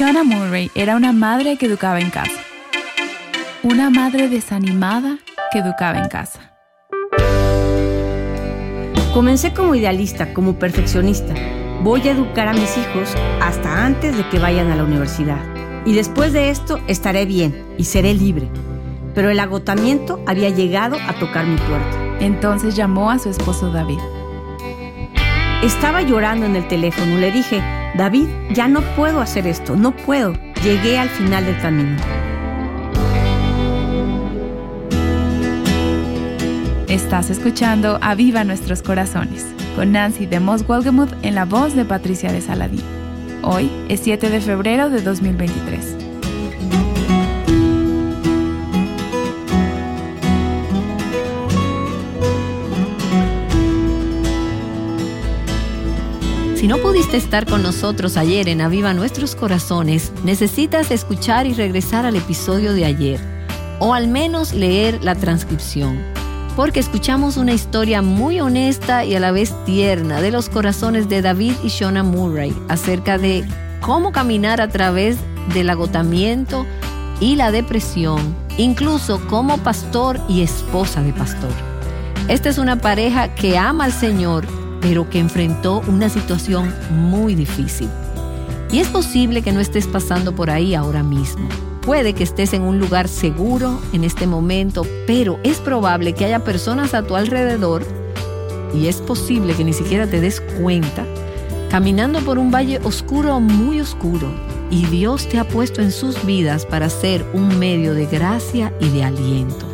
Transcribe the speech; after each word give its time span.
Shauna 0.00 0.24
Murray 0.24 0.70
era 0.74 0.96
una 0.96 1.12
madre 1.12 1.58
que 1.58 1.66
educaba 1.66 2.00
en 2.00 2.08
casa. 2.08 2.40
Una 3.62 3.90
madre 3.90 4.30
desanimada 4.30 5.18
que 5.52 5.58
educaba 5.58 5.98
en 5.98 6.08
casa. 6.08 6.54
Comencé 9.12 9.52
como 9.52 9.74
idealista, 9.74 10.32
como 10.32 10.58
perfeccionista. 10.58 11.34
Voy 11.82 12.08
a 12.08 12.12
educar 12.12 12.48
a 12.48 12.54
mis 12.54 12.78
hijos 12.78 13.14
hasta 13.42 13.84
antes 13.84 14.16
de 14.16 14.26
que 14.30 14.38
vayan 14.38 14.70
a 14.70 14.76
la 14.76 14.84
universidad. 14.84 15.44
Y 15.84 15.92
después 15.92 16.32
de 16.32 16.48
esto 16.48 16.80
estaré 16.86 17.26
bien 17.26 17.62
y 17.76 17.84
seré 17.84 18.14
libre. 18.14 18.48
Pero 19.14 19.28
el 19.28 19.38
agotamiento 19.38 20.18
había 20.26 20.48
llegado 20.48 20.96
a 20.96 21.12
tocar 21.18 21.46
mi 21.46 21.58
puerta. 21.58 22.16
Entonces 22.20 22.74
llamó 22.74 23.10
a 23.10 23.18
su 23.18 23.28
esposo 23.28 23.70
David. 23.70 23.98
Estaba 25.62 26.00
llorando 26.00 26.46
en 26.46 26.56
el 26.56 26.66
teléfono. 26.68 27.18
Le 27.18 27.30
dije, 27.32 27.62
David, 27.96 28.28
ya 28.52 28.68
no 28.68 28.82
puedo 28.96 29.20
hacer 29.20 29.46
esto, 29.46 29.76
no 29.76 29.94
puedo. 29.94 30.34
Llegué 30.62 30.98
al 30.98 31.08
final 31.08 31.44
del 31.44 31.60
camino. 31.60 31.96
Estás 36.88 37.30
escuchando 37.30 37.98
Aviva 38.00 38.44
Nuestros 38.44 38.82
Corazones 38.82 39.46
con 39.76 39.92
Nancy 39.92 40.26
de 40.26 40.40
Moss 40.40 40.64
en 41.22 41.34
la 41.34 41.44
voz 41.44 41.74
de 41.74 41.84
Patricia 41.84 42.32
de 42.32 42.40
Saladín. 42.40 42.82
Hoy 43.42 43.70
es 43.88 44.00
7 44.00 44.28
de 44.28 44.40
febrero 44.40 44.90
de 44.90 45.00
2023. 45.00 46.09
Si 56.60 56.68
no 56.68 56.76
pudiste 56.76 57.16
estar 57.16 57.46
con 57.46 57.62
nosotros 57.62 58.18
ayer 58.18 58.46
en 58.46 58.60
Aviva 58.60 58.92
Nuestros 58.92 59.34
Corazones, 59.34 60.12
necesitas 60.24 60.90
escuchar 60.90 61.46
y 61.46 61.54
regresar 61.54 62.04
al 62.04 62.16
episodio 62.16 62.74
de 62.74 62.84
ayer, 62.84 63.18
o 63.78 63.94
al 63.94 64.08
menos 64.08 64.52
leer 64.52 65.02
la 65.02 65.14
transcripción, 65.14 65.98
porque 66.56 66.78
escuchamos 66.78 67.38
una 67.38 67.54
historia 67.54 68.02
muy 68.02 68.40
honesta 68.40 69.06
y 69.06 69.14
a 69.14 69.20
la 69.20 69.32
vez 69.32 69.54
tierna 69.64 70.20
de 70.20 70.32
los 70.32 70.50
corazones 70.50 71.08
de 71.08 71.22
David 71.22 71.54
y 71.64 71.68
Shona 71.68 72.02
Murray 72.02 72.54
acerca 72.68 73.16
de 73.16 73.42
cómo 73.80 74.12
caminar 74.12 74.60
a 74.60 74.68
través 74.68 75.16
del 75.54 75.70
agotamiento 75.70 76.66
y 77.20 77.36
la 77.36 77.52
depresión, 77.52 78.36
incluso 78.58 79.26
como 79.28 79.56
pastor 79.56 80.20
y 80.28 80.42
esposa 80.42 81.02
de 81.02 81.14
pastor. 81.14 81.54
Esta 82.28 82.50
es 82.50 82.58
una 82.58 82.76
pareja 82.76 83.34
que 83.34 83.56
ama 83.56 83.86
al 83.86 83.94
Señor 83.94 84.59
pero 84.80 85.08
que 85.08 85.18
enfrentó 85.18 85.82
una 85.86 86.08
situación 86.08 86.72
muy 86.90 87.34
difícil. 87.34 87.88
Y 88.72 88.78
es 88.78 88.88
posible 88.88 89.42
que 89.42 89.52
no 89.52 89.60
estés 89.60 89.86
pasando 89.86 90.34
por 90.34 90.50
ahí 90.50 90.74
ahora 90.74 91.02
mismo. 91.02 91.48
Puede 91.82 92.12
que 92.12 92.22
estés 92.22 92.52
en 92.52 92.62
un 92.62 92.78
lugar 92.78 93.08
seguro 93.08 93.80
en 93.92 94.04
este 94.04 94.26
momento, 94.26 94.86
pero 95.06 95.40
es 95.42 95.58
probable 95.58 96.12
que 96.12 96.24
haya 96.24 96.44
personas 96.44 96.94
a 96.94 97.02
tu 97.02 97.16
alrededor, 97.16 97.84
y 98.74 98.86
es 98.86 99.00
posible 99.00 99.54
que 99.54 99.64
ni 99.64 99.72
siquiera 99.72 100.06
te 100.06 100.20
des 100.20 100.40
cuenta, 100.62 101.04
caminando 101.70 102.20
por 102.20 102.38
un 102.38 102.52
valle 102.52 102.78
oscuro, 102.84 103.40
muy 103.40 103.80
oscuro, 103.80 104.28
y 104.70 104.86
Dios 104.86 105.28
te 105.28 105.38
ha 105.38 105.48
puesto 105.48 105.82
en 105.82 105.90
sus 105.90 106.24
vidas 106.24 106.64
para 106.64 106.90
ser 106.90 107.26
un 107.32 107.58
medio 107.58 107.92
de 107.94 108.06
gracia 108.06 108.72
y 108.78 108.88
de 108.90 109.02
aliento. 109.02 109.66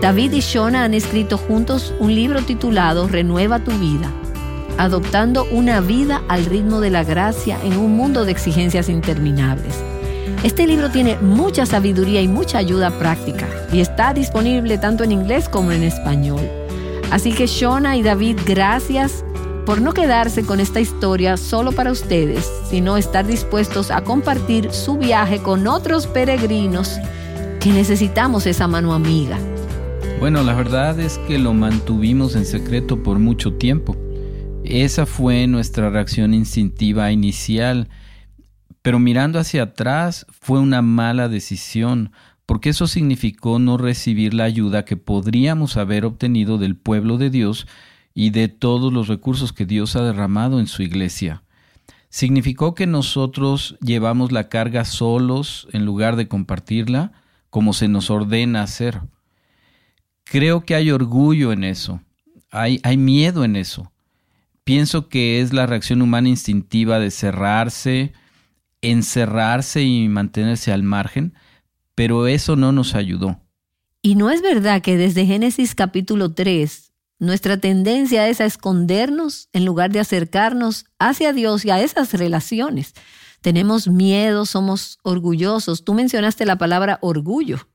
David 0.00 0.32
y 0.32 0.40
Shona 0.40 0.84
han 0.84 0.94
escrito 0.94 1.36
juntos 1.36 1.92
un 1.98 2.14
libro 2.14 2.40
titulado 2.42 3.06
Renueva 3.08 3.58
tu 3.58 3.72
vida 3.72 4.10
adoptando 4.78 5.46
una 5.50 5.80
vida 5.80 6.22
al 6.28 6.46
ritmo 6.46 6.80
de 6.80 6.90
la 6.90 7.04
gracia 7.04 7.58
en 7.62 7.76
un 7.76 7.96
mundo 7.96 8.24
de 8.24 8.32
exigencias 8.32 8.88
interminables. 8.88 9.74
Este 10.42 10.66
libro 10.66 10.90
tiene 10.90 11.16
mucha 11.18 11.64
sabiduría 11.64 12.20
y 12.20 12.28
mucha 12.28 12.58
ayuda 12.58 12.98
práctica 12.98 13.46
y 13.72 13.80
está 13.80 14.12
disponible 14.12 14.76
tanto 14.78 15.02
en 15.04 15.12
inglés 15.12 15.48
como 15.48 15.72
en 15.72 15.82
español. 15.82 16.42
Así 17.10 17.32
que 17.32 17.46
Shona 17.46 17.96
y 17.96 18.02
David, 18.02 18.38
gracias 18.44 19.24
por 19.64 19.80
no 19.80 19.94
quedarse 19.94 20.44
con 20.44 20.60
esta 20.60 20.80
historia 20.80 21.36
solo 21.36 21.72
para 21.72 21.90
ustedes, 21.90 22.50
sino 22.68 22.96
estar 22.96 23.26
dispuestos 23.26 23.90
a 23.90 24.02
compartir 24.04 24.70
su 24.72 24.98
viaje 24.98 25.38
con 25.38 25.66
otros 25.66 26.06
peregrinos 26.06 26.98
que 27.60 27.70
necesitamos 27.70 28.46
esa 28.46 28.68
mano 28.68 28.92
amiga. 28.92 29.38
Bueno, 30.20 30.42
la 30.42 30.54
verdad 30.54 31.00
es 31.00 31.18
que 31.26 31.38
lo 31.38 31.54
mantuvimos 31.54 32.36
en 32.36 32.44
secreto 32.44 33.02
por 33.02 33.18
mucho 33.18 33.54
tiempo. 33.54 33.96
Esa 34.64 35.04
fue 35.04 35.46
nuestra 35.46 35.90
reacción 35.90 36.32
instintiva 36.32 37.12
inicial, 37.12 37.90
pero 38.80 38.98
mirando 38.98 39.38
hacia 39.38 39.64
atrás 39.64 40.24
fue 40.40 40.58
una 40.58 40.80
mala 40.80 41.28
decisión, 41.28 42.12
porque 42.46 42.70
eso 42.70 42.86
significó 42.86 43.58
no 43.58 43.76
recibir 43.76 44.32
la 44.32 44.44
ayuda 44.44 44.86
que 44.86 44.96
podríamos 44.96 45.76
haber 45.76 46.06
obtenido 46.06 46.56
del 46.56 46.76
pueblo 46.76 47.18
de 47.18 47.28
Dios 47.28 47.66
y 48.14 48.30
de 48.30 48.48
todos 48.48 48.90
los 48.90 49.06
recursos 49.06 49.52
que 49.52 49.66
Dios 49.66 49.96
ha 49.96 50.02
derramado 50.02 50.58
en 50.58 50.66
su 50.66 50.82
iglesia. 50.82 51.42
Significó 52.08 52.74
que 52.74 52.86
nosotros 52.86 53.76
llevamos 53.82 54.32
la 54.32 54.48
carga 54.48 54.86
solos 54.86 55.68
en 55.72 55.84
lugar 55.84 56.16
de 56.16 56.26
compartirla 56.26 57.12
como 57.50 57.74
se 57.74 57.88
nos 57.88 58.08
ordena 58.08 58.62
hacer. 58.62 59.02
Creo 60.24 60.64
que 60.64 60.74
hay 60.74 60.90
orgullo 60.90 61.52
en 61.52 61.64
eso, 61.64 62.00
hay, 62.50 62.80
hay 62.82 62.96
miedo 62.96 63.44
en 63.44 63.56
eso 63.56 63.90
pienso 64.64 65.08
que 65.08 65.40
es 65.40 65.52
la 65.52 65.66
reacción 65.66 66.02
humana 66.02 66.28
instintiva 66.28 66.98
de 66.98 67.10
cerrarse, 67.10 68.12
encerrarse 68.82 69.82
y 69.82 70.08
mantenerse 70.08 70.72
al 70.72 70.82
margen, 70.82 71.34
pero 71.94 72.26
eso 72.26 72.56
no 72.56 72.72
nos 72.72 72.94
ayudó. 72.94 73.40
Y 74.02 74.16
no 74.16 74.30
es 74.30 74.42
verdad 74.42 74.82
que 74.82 74.96
desde 74.96 75.26
Génesis 75.26 75.74
capítulo 75.74 76.34
3 76.34 76.92
nuestra 77.18 77.58
tendencia 77.58 78.28
es 78.28 78.40
a 78.40 78.44
escondernos 78.44 79.48
en 79.52 79.64
lugar 79.64 79.90
de 79.92 80.00
acercarnos 80.00 80.86
hacia 80.98 81.32
Dios 81.32 81.64
y 81.64 81.70
a 81.70 81.80
esas 81.80 82.12
relaciones. 82.12 82.92
Tenemos 83.40 83.88
miedo, 83.88 84.46
somos 84.46 84.98
orgullosos. 85.02 85.84
Tú 85.84 85.94
mencionaste 85.94 86.44
la 86.44 86.58
palabra 86.58 86.98
orgullo. 87.02 87.68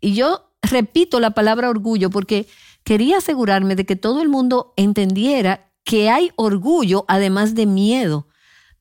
Y 0.00 0.14
yo 0.14 0.52
repito 0.62 1.20
la 1.20 1.30
palabra 1.30 1.68
orgullo 1.68 2.08
porque 2.10 2.46
quería 2.82 3.18
asegurarme 3.18 3.76
de 3.76 3.84
que 3.84 3.96
todo 3.96 4.22
el 4.22 4.28
mundo 4.28 4.72
entendiera 4.76 5.71
que 5.84 6.10
hay 6.10 6.30
orgullo 6.36 7.04
además 7.08 7.54
de 7.54 7.66
miedo. 7.66 8.28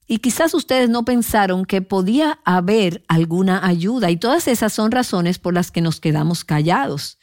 y 0.07 0.17
quizás 0.17 0.53
ustedes 0.53 0.89
no 0.89 1.05
pensaron 1.05 1.63
que 1.63 1.81
podía 1.81 2.39
haber 2.43 3.01
alguna 3.07 3.65
ayuda 3.65 4.11
y 4.11 4.17
todas 4.17 4.49
esas 4.49 4.73
son 4.73 4.91
razones 4.91 5.39
por 5.39 5.53
las 5.53 5.71
que 5.71 5.79
nos 5.79 6.01
quedamos 6.01 6.43
callados. 6.43 7.17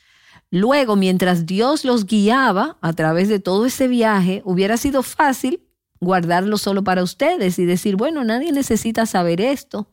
Luego, 0.51 0.97
mientras 0.97 1.45
Dios 1.45 1.85
los 1.85 2.07
guiaba 2.07 2.79
a 2.81 2.95
través 2.95 3.29
de 3.29 3.41
todo 3.41 3.67
ese 3.67 3.89
viaje, 3.89 4.41
hubiera 4.47 4.79
sido 4.79 5.03
fácil 5.03 5.69
guardarlo 6.01 6.57
solo 6.57 6.83
para 6.83 7.03
ustedes 7.03 7.59
y 7.59 7.67
decir, 7.67 7.97
bueno, 7.97 8.25
nadie 8.25 8.53
necesita 8.53 9.05
saber 9.05 9.41
esto, 9.41 9.91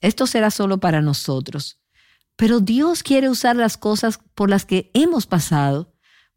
esto 0.00 0.26
será 0.26 0.50
solo 0.50 0.78
para 0.78 1.02
nosotros. 1.02 1.80
Pero 2.36 2.60
Dios 2.60 3.02
quiere 3.02 3.28
usar 3.28 3.56
las 3.56 3.76
cosas 3.76 4.20
por 4.34 4.48
las 4.48 4.64
que 4.64 4.90
hemos 4.94 5.26
pasado 5.26 5.92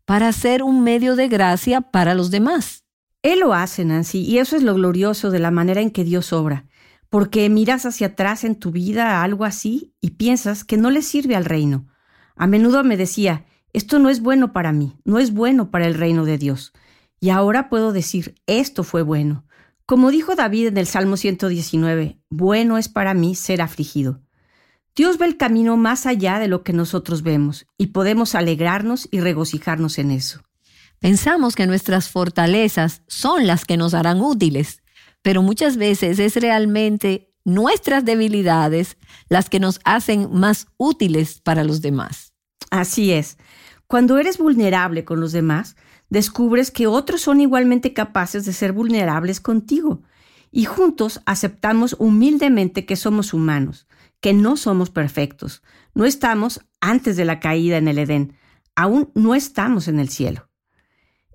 para 0.06 0.32
ser 0.34 0.64
un 0.64 0.84
medio 0.84 1.16
de 1.16 1.28
gracia 1.28 1.80
para 1.80 2.16
los 2.16 2.32
demás. 2.32 2.81
Él 3.24 3.42
lo 3.42 3.54
hace, 3.54 3.86
Nancy, 3.86 4.20
y 4.20 4.40
eso 4.40 4.56
es 4.56 4.64
lo 4.64 4.74
glorioso 4.74 5.30
de 5.30 5.40
la 5.40 5.52
manera 5.52 5.82
en 5.82 5.92
que 5.92 6.04
Dios 6.04 6.34
obra, 6.34 6.66
porque 7.10 7.48
miras 7.50 7.86
hacia 7.86 8.08
atrás 8.08 8.44
en 8.44 8.56
tu 8.56 8.72
vida 8.72 9.22
algo 9.22 9.46
así 9.46 9.94
y 10.02 10.12
piensas 10.12 10.64
que 10.64 10.78
no 10.78 10.90
le 10.90 11.04
sirve 11.04 11.36
al 11.36 11.46
reino. 11.46 11.88
A 12.36 12.48
menudo 12.48 12.84
me 12.84 12.98
decía, 12.98 13.46
esto 13.74 14.00
no 14.00 14.10
es 14.10 14.22
bueno 14.22 14.54
para 14.54 14.72
mí, 14.72 14.98
no 15.06 15.20
es 15.20 15.34
bueno 15.34 15.70
para 15.70 15.86
el 15.86 15.94
reino 15.94 16.26
de 16.26 16.40
Dios. 16.40 16.74
Y 17.20 17.30
ahora 17.30 17.70
puedo 17.70 17.92
decir, 17.94 18.36
esto 18.48 18.84
fue 18.84 19.04
bueno. 19.04 19.46
Como 19.86 20.10
dijo 20.10 20.36
David 20.36 20.68
en 20.68 20.78
el 20.78 20.88
Salmo 20.88 21.16
119, 21.16 22.20
bueno 22.30 22.80
es 22.80 22.90
para 22.90 23.14
mí 23.14 23.36
ser 23.36 23.62
afligido. 23.62 24.22
Dios 24.96 25.18
ve 25.20 25.26
el 25.26 25.38
camino 25.38 25.78
más 25.78 26.06
allá 26.06 26.40
de 26.40 26.48
lo 26.48 26.64
que 26.64 26.74
nosotros 26.74 27.22
vemos 27.22 27.68
y 27.78 27.88
podemos 27.88 28.34
alegrarnos 28.34 29.08
y 29.12 29.20
regocijarnos 29.20 30.00
en 30.00 30.12
eso. 30.12 30.42
Pensamos 31.02 31.56
que 31.56 31.66
nuestras 31.66 32.10
fortalezas 32.10 33.02
son 33.08 33.48
las 33.48 33.66
que 33.66 33.76
nos 33.76 33.96
harán 33.96 34.22
útiles, 34.22 34.84
pero 35.24 35.42
muchas 35.42 35.78
veces 35.78 36.20
es 36.20 36.36
realmente 36.36 37.34
nuestras 37.44 38.06
debilidades 38.06 38.98
las 39.28 39.50
que 39.50 39.60
nos 39.60 39.80
hacen 39.84 40.30
más 40.32 40.68
útiles 40.78 41.42
para 41.42 41.64
los 41.64 41.82
demás. 41.82 42.34
Así 42.70 43.12
es. 43.12 43.40
Cuando 43.88 44.20
eres 44.20 44.38
vulnerable 44.38 45.04
con 45.04 45.20
los 45.20 45.32
demás, 45.32 45.76
descubres 46.12 46.70
que 46.70 46.86
otros 46.86 47.22
son 47.22 47.42
igualmente 47.42 47.94
capaces 47.94 48.46
de 48.46 48.54
ser 48.54 48.72
vulnerables 48.72 49.42
contigo 49.42 50.04
y 50.52 50.66
juntos 50.66 51.20
aceptamos 51.26 51.96
humildemente 51.98 52.86
que 52.86 52.96
somos 52.96 53.34
humanos, 53.34 53.88
que 54.20 54.34
no 54.34 54.56
somos 54.56 54.92
perfectos, 54.92 55.64
no 55.96 56.06
estamos 56.06 56.62
antes 56.80 57.18
de 57.18 57.26
la 57.26 57.40
caída 57.40 57.78
en 57.78 57.88
el 57.88 57.98
Edén, 57.98 58.38
aún 58.76 59.10
no 59.16 59.34
estamos 59.34 59.88
en 59.88 60.00
el 60.00 60.10
cielo. 60.10 60.51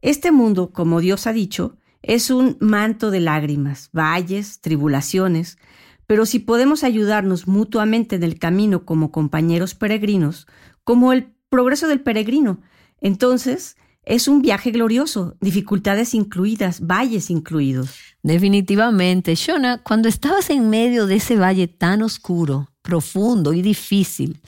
Este 0.06 0.30
mundo, 0.30 0.70
como 0.70 1.00
Dios 1.00 1.26
ha 1.26 1.32
dicho, 1.32 1.78
es 2.00 2.30
un 2.30 2.56
manto 2.60 3.10
de 3.10 3.18
lágrimas, 3.18 3.90
valles, 3.92 4.60
tribulaciones, 4.60 5.58
pero 6.06 6.26
si 6.26 6.38
podemos 6.38 6.84
ayudarnos 6.84 7.48
mutuamente 7.48 8.14
en 8.14 8.22
el 8.22 8.38
camino 8.38 8.84
como 8.84 9.10
compañeros 9.10 9.74
peregrinos, 9.74 10.46
como 10.84 11.12
el 11.12 11.34
progreso 11.48 11.88
del 11.88 12.02
peregrino, 12.02 12.60
entonces 13.00 13.76
es 14.04 14.28
un 14.28 14.42
viaje 14.42 14.70
glorioso, 14.70 15.36
dificultades 15.40 16.14
incluidas, 16.14 16.86
valles 16.86 17.28
incluidos. 17.28 17.96
Definitivamente, 18.22 19.34
Shona, 19.34 19.82
cuando 19.82 20.08
estabas 20.08 20.50
en 20.50 20.70
medio 20.70 21.08
de 21.08 21.16
ese 21.16 21.34
valle 21.34 21.66
tan 21.66 22.02
oscuro, 22.02 22.70
profundo 22.80 23.52
y 23.52 23.60
difícil, 23.60 24.40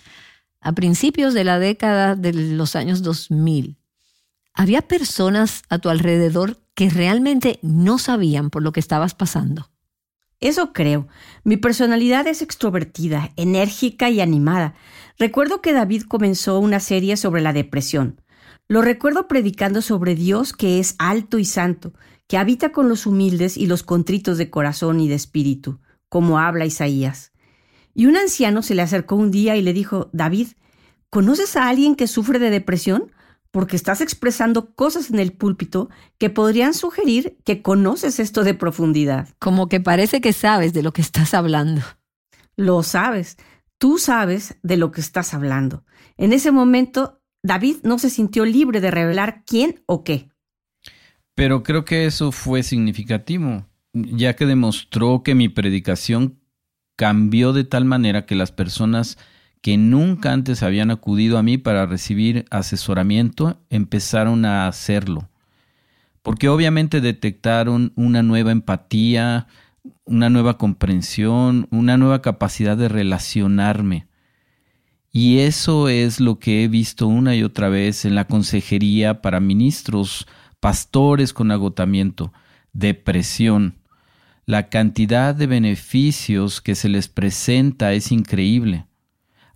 a 0.61 0.73
principios 0.73 1.35
de 1.35 1.43
la 1.43 1.59
década 1.59 2.15
de 2.15 2.33
los 2.33 2.77
años 2.77 3.03
2000, 3.03 3.78
¿había 4.59 4.83
personas 4.83 5.63
a 5.71 5.79
tu 5.79 5.89
alrededor 5.89 6.59
que 6.75 6.91
realmente 6.91 7.61
no 7.63 7.99
sabían 7.99 8.51
por 8.51 8.63
lo 8.63 8.73
que 8.73 8.81
estabas 8.81 9.15
pasando? 9.15 9.71
Eso 10.41 10.73
creo. 10.73 11.07
Mi 11.45 11.57
personalidad 11.57 12.27
es 12.27 12.43
extrovertida, 12.43 13.31
enérgica 13.37 14.11
y 14.11 14.21
animada. 14.21 14.75
Recuerdo 15.17 15.63
que 15.63 15.73
David 15.73 16.03
comenzó 16.03 16.59
una 16.59 16.81
serie 16.81 17.17
sobre 17.17 17.41
la 17.41 17.53
depresión. 17.53 18.21
Lo 18.67 18.83
recuerdo 18.83 19.29
predicando 19.29 19.81
sobre 19.81 20.17
Dios 20.17 20.53
que 20.53 20.81
es 20.81 20.97
alto 20.99 21.39
y 21.39 21.45
santo, 21.45 21.93
que 22.27 22.37
habita 22.37 22.73
con 22.73 22.89
los 22.89 23.07
humildes 23.07 23.57
y 23.57 23.67
los 23.67 23.85
contritos 23.85 24.39
de 24.39 24.51
corazón 24.51 25.01
y 25.01 25.09
de 25.09 25.15
espíritu, 25.15 25.79
como 26.09 26.41
habla 26.41 26.67
Isaías. 26.67 27.31
Y 27.95 28.07
un 28.07 28.17
anciano 28.17 28.63
se 28.63 28.75
le 28.75 28.83
acercó 28.83 29.15
un 29.15 29.31
día 29.31 29.57
y 29.57 29.63
le 29.63 29.73
dijo, 29.73 30.11
David, 30.13 30.49
¿conoces 31.11 31.57
a 31.57 31.69
alguien 31.69 31.95
que 31.95 32.09
sufre 32.09 32.41
de 32.41 32.51
depresión? 32.51 33.13
Porque 33.51 33.77
estás 33.77 34.01
expresando 34.01 34.75
cosas 34.75 35.11
en 35.11 35.19
el 35.19 35.33
púlpito 35.33 35.89
que 36.19 36.31
podrían 36.31 36.75
sugerir 36.75 37.39
que 37.45 37.63
conoces 37.63 38.21
esto 38.21 38.45
de 38.45 38.55
profundidad. 38.55 39.29
Como 39.39 39.69
que 39.69 39.81
parece 39.81 40.21
que 40.21 40.33
sabes 40.33 40.73
de 40.73 40.83
lo 40.83 40.93
que 40.93 41.01
estás 41.01 41.35
hablando. 41.35 41.83
Lo 42.57 42.83
sabes. 42.83 43.37
Tú 43.79 43.99
sabes 43.99 44.57
de 44.63 44.77
lo 44.77 44.91
que 44.91 45.01
estás 45.01 45.33
hablando. 45.33 45.85
En 46.17 46.33
ese 46.33 46.51
momento 46.51 47.23
David 47.43 47.77
no 47.85 47.99
se 47.99 48.11
sintió 48.11 48.45
libre 48.45 48.81
de 48.81 48.91
revelar 48.91 49.45
quién 49.47 49.83
o 49.87 50.05
qué. 50.05 50.29
Pero 51.35 51.63
creo 51.63 51.85
que 51.85 52.07
eso 52.07 52.33
fue 52.33 52.65
significativo, 52.65 53.65
ya 53.93 54.35
que 54.35 54.45
demostró 54.45 55.23
que 55.23 55.37
mi 55.37 55.49
predicación 55.49 56.41
cambió 56.97 57.53
de 57.53 57.63
tal 57.63 57.85
manera 57.85 58.27
que 58.27 58.35
las 58.35 58.51
personas 58.51 59.19
que 59.61 59.77
nunca 59.77 60.33
antes 60.33 60.63
habían 60.63 60.91
acudido 60.91 61.39
a 61.39 61.43
mí 61.43 61.59
para 61.59 61.87
recibir 61.87 62.45
asesoramiento 62.51 63.61
empezaron 63.71 64.45
a 64.45 64.67
hacerlo. 64.67 65.29
Porque 66.23 66.49
obviamente 66.49 67.01
detectaron 67.01 67.93
una 67.97 68.23
nueva 68.23 68.53
empatía, 68.53 69.47
una 70.05 70.31
nueva 70.31 70.59
comprensión, 70.59 71.67
una 71.71 71.97
nueva 71.97 72.23
capacidad 72.23 72.77
de 72.77 72.89
relacionarme. 72.89 74.07
Y 75.11 75.39
eso 75.39 75.89
es 75.89 76.21
lo 76.21 76.39
que 76.39 76.65
he 76.65 76.69
visto 76.69 77.07
una 77.07 77.35
y 77.35 77.43
otra 77.43 77.69
vez 77.69 78.05
en 78.05 78.15
la 78.15 78.27
consejería 78.27 79.23
para 79.23 79.41
ministros, 79.41 80.27
pastores 80.61 81.33
con 81.33 81.51
agotamiento, 81.51 82.33
depresión. 82.73 83.79
La 84.45 84.69
cantidad 84.69 85.35
de 85.35 85.47
beneficios 85.47 86.61
que 86.61 86.75
se 86.75 86.89
les 86.89 87.09
presenta 87.09 87.93
es 87.93 88.13
increíble. 88.13 88.88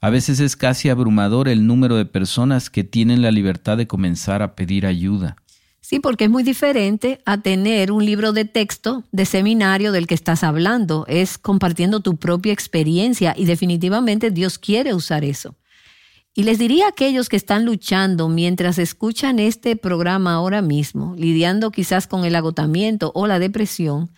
A 0.04 0.10
veces 0.10 0.40
es 0.40 0.56
casi 0.56 0.88
abrumador 0.88 1.46
el 1.46 1.64
número 1.64 1.94
de 1.94 2.04
personas 2.04 2.70
que 2.70 2.82
tienen 2.82 3.22
la 3.22 3.31
libertad 3.31 3.76
de 3.76 3.87
comenzar 3.87 4.43
a 4.43 4.56
pedir 4.56 4.84
ayuda. 4.84 5.37
Sí, 5.81 6.00
porque 6.00 6.25
es 6.25 6.31
muy 6.31 6.43
diferente 6.43 7.20
a 7.25 7.40
tener 7.40 7.93
un 7.93 8.04
libro 8.04 8.32
de 8.32 8.44
texto 8.44 9.04
de 9.12 9.26
seminario 9.26 9.93
del 9.93 10.08
que 10.08 10.16
estás 10.16 10.43
hablando. 10.43 11.04
Es 11.06 11.38
compartiendo 11.38 12.00
tu 12.00 12.16
propia 12.16 12.52
experiencia 12.52 13.32
y 13.38 13.44
definitivamente 13.44 14.32
Dios 14.32 14.59
quiere 14.59 14.92
usar 14.92 15.25
eso. 15.25 15.54
Y 16.35 16.42
les 16.42 16.59
diría 16.59 16.87
a 16.87 16.88
aquellos 16.88 17.28
que 17.28 17.37
están 17.37 17.64
luchando 17.64 18.28
mientras 18.28 18.78
escuchan 18.78 19.38
este 19.38 19.76
programa 19.76 20.35
ahora 20.35 20.62
mismo, 20.62 21.14
lidiando 21.16 21.71
quizás 21.71 22.09
con 22.09 22.25
el 22.25 22.35
agotamiento 22.35 23.12
o 23.14 23.28
la 23.28 23.38
depresión, 23.38 24.11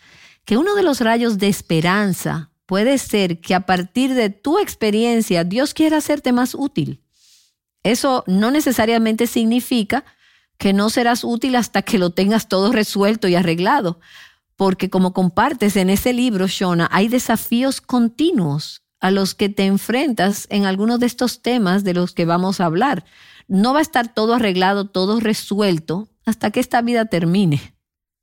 que 0.47 0.57
uno 0.57 0.77
de 0.77 0.83
los 0.83 1.03
rayos 1.03 1.37
de 1.37 1.49
esperanza 1.49 2.54
puede 2.67 2.99
ser 2.99 3.41
que 3.41 3.55
a 3.55 3.67
partir 3.67 4.15
de 4.15 4.31
tu 4.31 4.59
experiencia 4.59 5.45
Dios 5.45 5.75
quiera 5.75 5.99
hacerte 5.99 6.33
más 6.33 6.55
útil. 6.55 7.03
Eso 7.83 8.25
no 8.27 8.51
necesariamente 8.51 9.27
significa 9.27 10.05
que 10.59 10.73
no 10.73 10.89
serás 10.91 11.25
útil 11.25 11.57
hasta 11.57 11.83
que 11.83 11.99
lo 11.99 12.11
tengas 12.11 12.49
todo 12.49 12.73
resuelto 12.73 13.29
y 13.29 13.35
arreglado, 13.35 14.01
porque 14.57 14.89
como 14.89 15.13
compartes 15.13 15.77
en 15.77 15.91
ese 15.91 16.13
libro, 16.13 16.47
Shona, 16.47 16.89
hay 16.91 17.09
desafíos 17.09 17.81
continuos 17.81 18.83
a 19.01 19.11
los 19.11 19.35
que 19.35 19.49
te 19.49 19.67
enfrentas 19.67 20.47
en 20.49 20.65
algunos 20.65 21.01
de 21.01 21.07
estos 21.07 21.43
temas 21.43 21.85
de 21.85 21.93
los 21.93 22.13
que 22.13 22.25
vamos 22.25 22.61
a 22.61 22.67
hablar. 22.67 23.05
No 23.49 23.75
va 23.75 23.81
a 23.81 23.83
estar 23.83 24.15
todo 24.15 24.35
arreglado, 24.35 24.87
todo 24.87 25.21
resuelto 25.21 26.09
hasta 26.25 26.51
que 26.51 26.61
esta 26.61 26.81
vida 26.81 27.05
termine. 27.05 27.74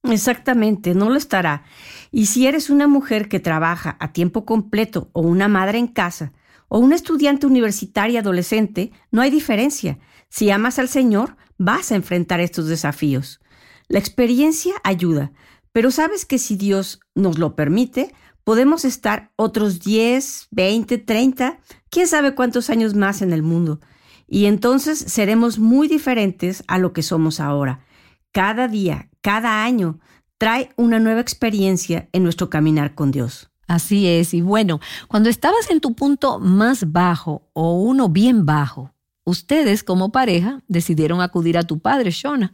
Exactamente, 0.04 0.96
no 0.96 1.10
lo 1.10 1.16
estará. 1.16 1.64
Y 2.12 2.26
si 2.26 2.48
eres 2.48 2.70
una 2.70 2.88
mujer 2.88 3.30
que 3.30 3.40
trabaja 3.40 3.98
a 4.00 4.14
tiempo 4.14 4.46
completo 4.46 5.10
o 5.14 5.22
una 5.22 5.48
madre 5.48 5.78
en 5.78 5.88
casa 5.88 6.34
o 6.68 6.80
una 6.80 6.96
estudiante 6.96 7.46
universitaria 7.46 8.22
adolescente, 8.22 8.92
no 9.12 9.22
hay 9.22 9.30
diferencia. 9.30 10.00
Si 10.30 10.50
amas 10.50 10.80
al 10.80 10.88
Señor, 10.88 11.36
vas 11.58 11.92
a 11.92 11.96
enfrentar 11.96 12.40
estos 12.40 12.68
desafíos. 12.68 13.42
La 13.90 14.00
experiencia 14.00 14.74
ayuda, 14.84 15.34
pero 15.72 15.92
sabes 15.92 16.26
que 16.26 16.40
si 16.40 16.56
Dios 16.56 17.02
nos 17.14 17.38
lo 17.38 17.56
permite, 17.56 18.14
podemos 18.44 18.86
estar 18.86 19.32
otros 19.36 19.82
10, 19.82 20.48
20, 20.52 20.98
30, 20.98 21.60
quién 21.90 22.08
sabe 22.08 22.34
cuántos 22.34 22.70
años 22.70 22.96
más 22.96 23.22
en 23.22 23.34
el 23.34 23.44
mundo. 23.44 23.80
Y 24.28 24.46
entonces 24.46 24.98
seremos 24.98 25.60
muy 25.60 25.88
diferentes 25.88 26.64
a 26.68 26.78
lo 26.78 26.94
que 26.94 27.04
somos 27.04 27.40
ahora. 27.40 27.86
Cada 28.32 28.70
día, 28.70 29.11
cada 29.22 29.64
año, 29.64 30.00
trae 30.38 30.72
una 30.76 31.00
nueva 31.00 31.22
experiencia 31.22 32.10
en 32.12 32.24
nuestro 32.24 32.50
caminar 32.50 32.96
con 32.96 33.12
Dios. 33.12 33.52
Así 33.68 34.08
es, 34.08 34.34
y 34.34 34.42
bueno, 34.42 34.82
cuando 35.08 35.30
estabas 35.30 35.70
en 35.70 35.80
tu 35.80 35.94
punto 35.94 36.40
más 36.40 36.92
bajo 36.92 37.50
o 37.54 37.80
uno 37.80 38.10
bien 38.10 38.46
bajo, 38.46 38.94
ustedes 39.24 39.84
como 39.84 40.12
pareja 40.12 40.62
decidieron 40.68 41.22
acudir 41.22 41.58
a 41.58 41.64
tu 41.64 41.80
padre, 41.80 42.12
Shona, 42.12 42.54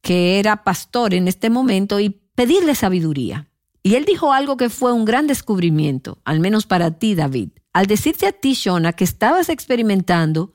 que 0.00 0.38
era 0.38 0.64
pastor 0.64 1.14
en 1.14 1.28
este 1.28 1.50
momento, 1.50 2.00
y 2.00 2.10
pedirle 2.34 2.74
sabiduría. 2.74 3.48
Y 3.82 3.94
él 3.94 4.04
dijo 4.04 4.32
algo 4.32 4.56
que 4.56 4.68
fue 4.68 4.92
un 4.92 5.04
gran 5.04 5.26
descubrimiento, 5.26 6.20
al 6.24 6.40
menos 6.40 6.66
para 6.66 6.90
ti, 6.92 7.14
David. 7.14 7.50
Al 7.72 7.86
decirte 7.86 8.26
a 8.26 8.32
ti, 8.32 8.54
Shona, 8.54 8.92
que 8.92 9.04
estabas 9.04 9.48
experimentando 9.48 10.54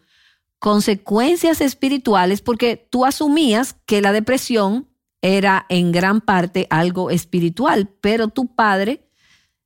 consecuencias 0.59 1.61
espirituales 1.61 2.41
porque 2.41 2.87
tú 2.89 3.05
asumías 3.05 3.75
que 3.85 4.01
la 4.01 4.11
depresión 4.11 4.89
era 5.23 5.65
en 5.69 5.93
gran 5.93 6.21
parte 6.21 6.67
algo 6.69 7.09
espiritual, 7.09 7.89
pero 8.01 8.27
tu 8.27 8.53
padre 8.53 9.09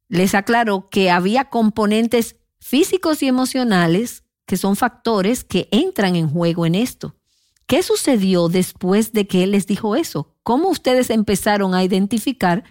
les 0.08 0.36
aclaró 0.36 0.88
que 0.90 1.10
había 1.10 1.46
componentes 1.46 2.38
físicos 2.60 3.24
y 3.24 3.28
emocionales 3.28 4.24
que 4.46 4.56
son 4.56 4.76
factores 4.76 5.44
que 5.44 5.68
entran 5.72 6.16
en 6.16 6.30
juego 6.30 6.66
en 6.66 6.76
esto. 6.76 7.16
¿Qué 7.66 7.84
sucedió 7.84 8.48
después 8.48 9.12
de 9.12 9.28
que 9.28 9.44
él 9.44 9.52
les 9.52 9.66
dijo 9.68 9.96
eso? 9.96 10.36
¿Cómo 10.44 10.70
ustedes 10.70 11.10
empezaron 11.10 11.74
a 11.74 11.84
identificar 11.84 12.64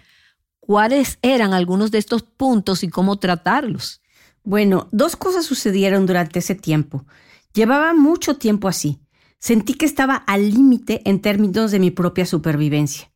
cuáles 0.59 1.19
eran 1.21 1.53
algunos 1.53 1.91
de 1.91 1.99
estos 1.99 2.23
puntos 2.23 2.83
y 2.83 2.87
cómo 2.87 3.19
tratarlos? 3.19 4.01
Bueno, 4.43 4.87
dos 4.93 5.17
cosas 5.17 5.45
sucedieron 5.45 6.05
durante 6.05 6.39
ese 6.39 6.55
tiempo. 6.55 7.05
Llevaba 7.53 7.93
mucho 7.93 8.37
tiempo 8.37 8.69
así. 8.69 8.99
Sentí 9.39 9.75
que 9.75 9.85
estaba 9.85 10.15
al 10.15 10.51
límite 10.51 11.01
en 11.05 11.21
términos 11.21 11.71
de 11.71 11.79
mi 11.79 11.91
propia 11.91 12.25
supervivencia. 12.25 13.11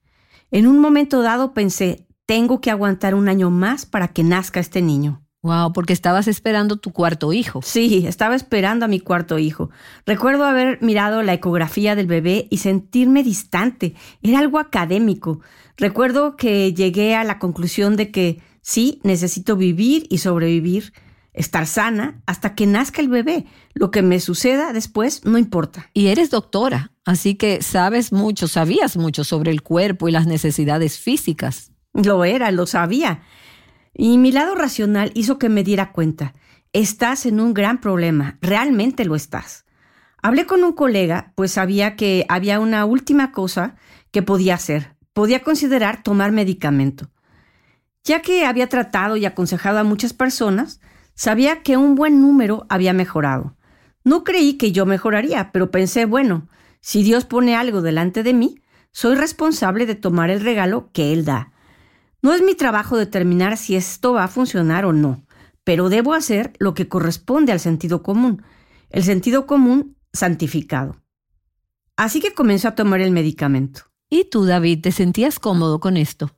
En 0.52 0.68
un 0.68 0.80
momento 0.80 1.22
dado 1.22 1.54
pensé, 1.54 2.08
tengo 2.26 2.62
que 2.62 2.72
aguantar 2.72 3.16
un 3.16 3.30
año 3.30 3.50
más 3.50 3.86
para 3.86 4.10
que 4.10 4.24
nazca 4.24 4.60
este 4.60 4.82
niño. 4.82 5.22
Wow, 5.44 5.74
porque 5.74 5.94
estabas 5.94 6.28
esperando 6.28 6.78
tu 6.78 6.92
cuarto 6.92 7.34
hijo. 7.34 7.62
Sí, 7.64 8.06
estaba 8.06 8.36
esperando 8.36 8.86
a 8.86 8.88
mi 8.88 9.00
cuarto 9.00 9.40
hijo. 9.40 9.72
Recuerdo 10.06 10.46
haber 10.46 10.80
mirado 10.84 11.24
la 11.24 11.34
ecografía 11.34 11.96
del 11.96 12.06
bebé 12.06 12.48
y 12.52 12.58
sentirme 12.58 13.24
distante. 13.24 13.96
Era 14.22 14.38
algo 14.38 14.60
académico. 14.60 15.40
Recuerdo 15.78 16.36
que 16.36 16.76
llegué 16.76 17.16
a 17.16 17.24
la 17.24 17.40
conclusión 17.40 17.96
de 17.96 18.12
que 18.12 18.40
sí, 18.62 19.00
necesito 19.04 19.56
vivir 19.56 20.06
y 20.12 20.20
sobrevivir, 20.20 20.94
estar 21.34 21.66
sana 21.66 22.22
hasta 22.26 22.56
que 22.56 22.66
nazca 22.66 23.02
el 23.02 23.10
bebé. 23.10 23.46
Lo 23.74 23.92
que 23.92 24.02
me 24.02 24.20
suceda 24.20 24.74
después 24.74 25.26
no 25.26 25.38
importa. 25.38 25.90
Y 25.94 26.08
eres 26.08 26.30
doctora, 26.30 26.92
así 27.06 27.36
que 27.36 27.62
sabes 27.62 28.12
mucho, 28.12 28.48
sabías 28.48 28.98
mucho 28.98 29.24
sobre 29.24 29.52
el 29.52 29.62
cuerpo 29.62 30.08
y 30.08 30.12
las 30.12 30.28
necesidades 30.28 31.00
físicas. 31.00 31.72
Lo 31.94 32.24
era, 32.24 32.52
lo 32.52 32.68
sabía. 32.68 33.24
Y 33.94 34.18
mi 34.18 34.32
lado 34.32 34.56
racional 34.56 35.12
hizo 35.14 35.38
que 35.38 35.50
me 35.50 35.64
diera 35.64 35.92
cuenta. 35.92 36.34
Estás 36.74 37.26
en 37.26 37.40
un 37.40 37.54
gran 37.54 37.82
problema, 37.82 38.38
realmente 38.42 39.04
lo 39.04 39.16
estás. 39.16 39.66
Hablé 40.22 40.46
con 40.46 40.64
un 40.64 40.74
colega, 40.74 41.34
pues 41.36 41.52
sabía 41.52 41.96
que 41.96 42.26
había 42.30 42.60
una 42.60 42.86
última 42.86 43.32
cosa 43.32 43.76
que 44.12 44.22
podía 44.22 44.56
hacer. 44.56 44.96
Podía 45.14 45.42
considerar 45.42 46.04
tomar 46.04 46.32
medicamento. 46.32 47.10
Ya 48.04 48.22
que 48.22 48.46
había 48.46 48.68
tratado 48.68 49.18
y 49.18 49.26
aconsejado 49.26 49.80
a 49.80 49.84
muchas 49.84 50.14
personas, 50.14 50.80
Sabía 51.16 51.62
que 51.62 51.78
un 51.78 51.96
buen 51.96 52.22
número 52.22 52.66
había 52.70 52.94
mejorado. 52.94 53.56
No 54.04 54.24
creí 54.24 54.54
que 54.54 54.72
yo 54.72 54.86
mejoraría, 54.86 55.52
pero 55.52 55.72
pensé, 55.72 56.06
bueno, 56.06 56.48
si 56.82 57.04
Dios 57.04 57.26
pone 57.26 57.56
algo 57.56 57.82
delante 57.82 58.24
de 58.24 58.34
mí, 58.34 58.62
soy 58.92 59.16
responsable 59.16 59.86
de 59.86 59.96
tomar 59.96 60.30
el 60.30 60.42
regalo 60.42 60.90
que 60.92 61.14
Él 61.14 61.24
da. 61.24 61.54
No 62.22 62.34
es 62.34 62.42
mi 62.42 62.56
trabajo 62.56 62.98
determinar 62.98 63.58
si 63.58 63.76
esto 63.76 64.14
va 64.14 64.24
a 64.24 64.28
funcionar 64.28 64.86
o 64.86 64.94
no, 64.94 65.26
pero 65.64 65.90
debo 65.90 66.14
hacer 66.14 66.54
lo 66.60 66.74
que 66.74 66.88
corresponde 66.88 67.52
al 67.52 67.60
sentido 67.60 68.04
común, 68.04 68.44
el 68.90 69.04
sentido 69.04 69.46
común 69.46 69.96
santificado. 70.14 71.02
Así 71.96 72.20
que 72.20 72.34
comencé 72.34 72.68
a 72.68 72.76
tomar 72.76 73.02
el 73.02 73.12
medicamento. 73.12 73.82
¿Y 74.10 74.26
tú, 74.26 74.46
David, 74.46 74.82
te 74.82 74.92
sentías 74.92 75.40
cómodo 75.40 75.80
con 75.80 75.98
esto? 75.98 76.32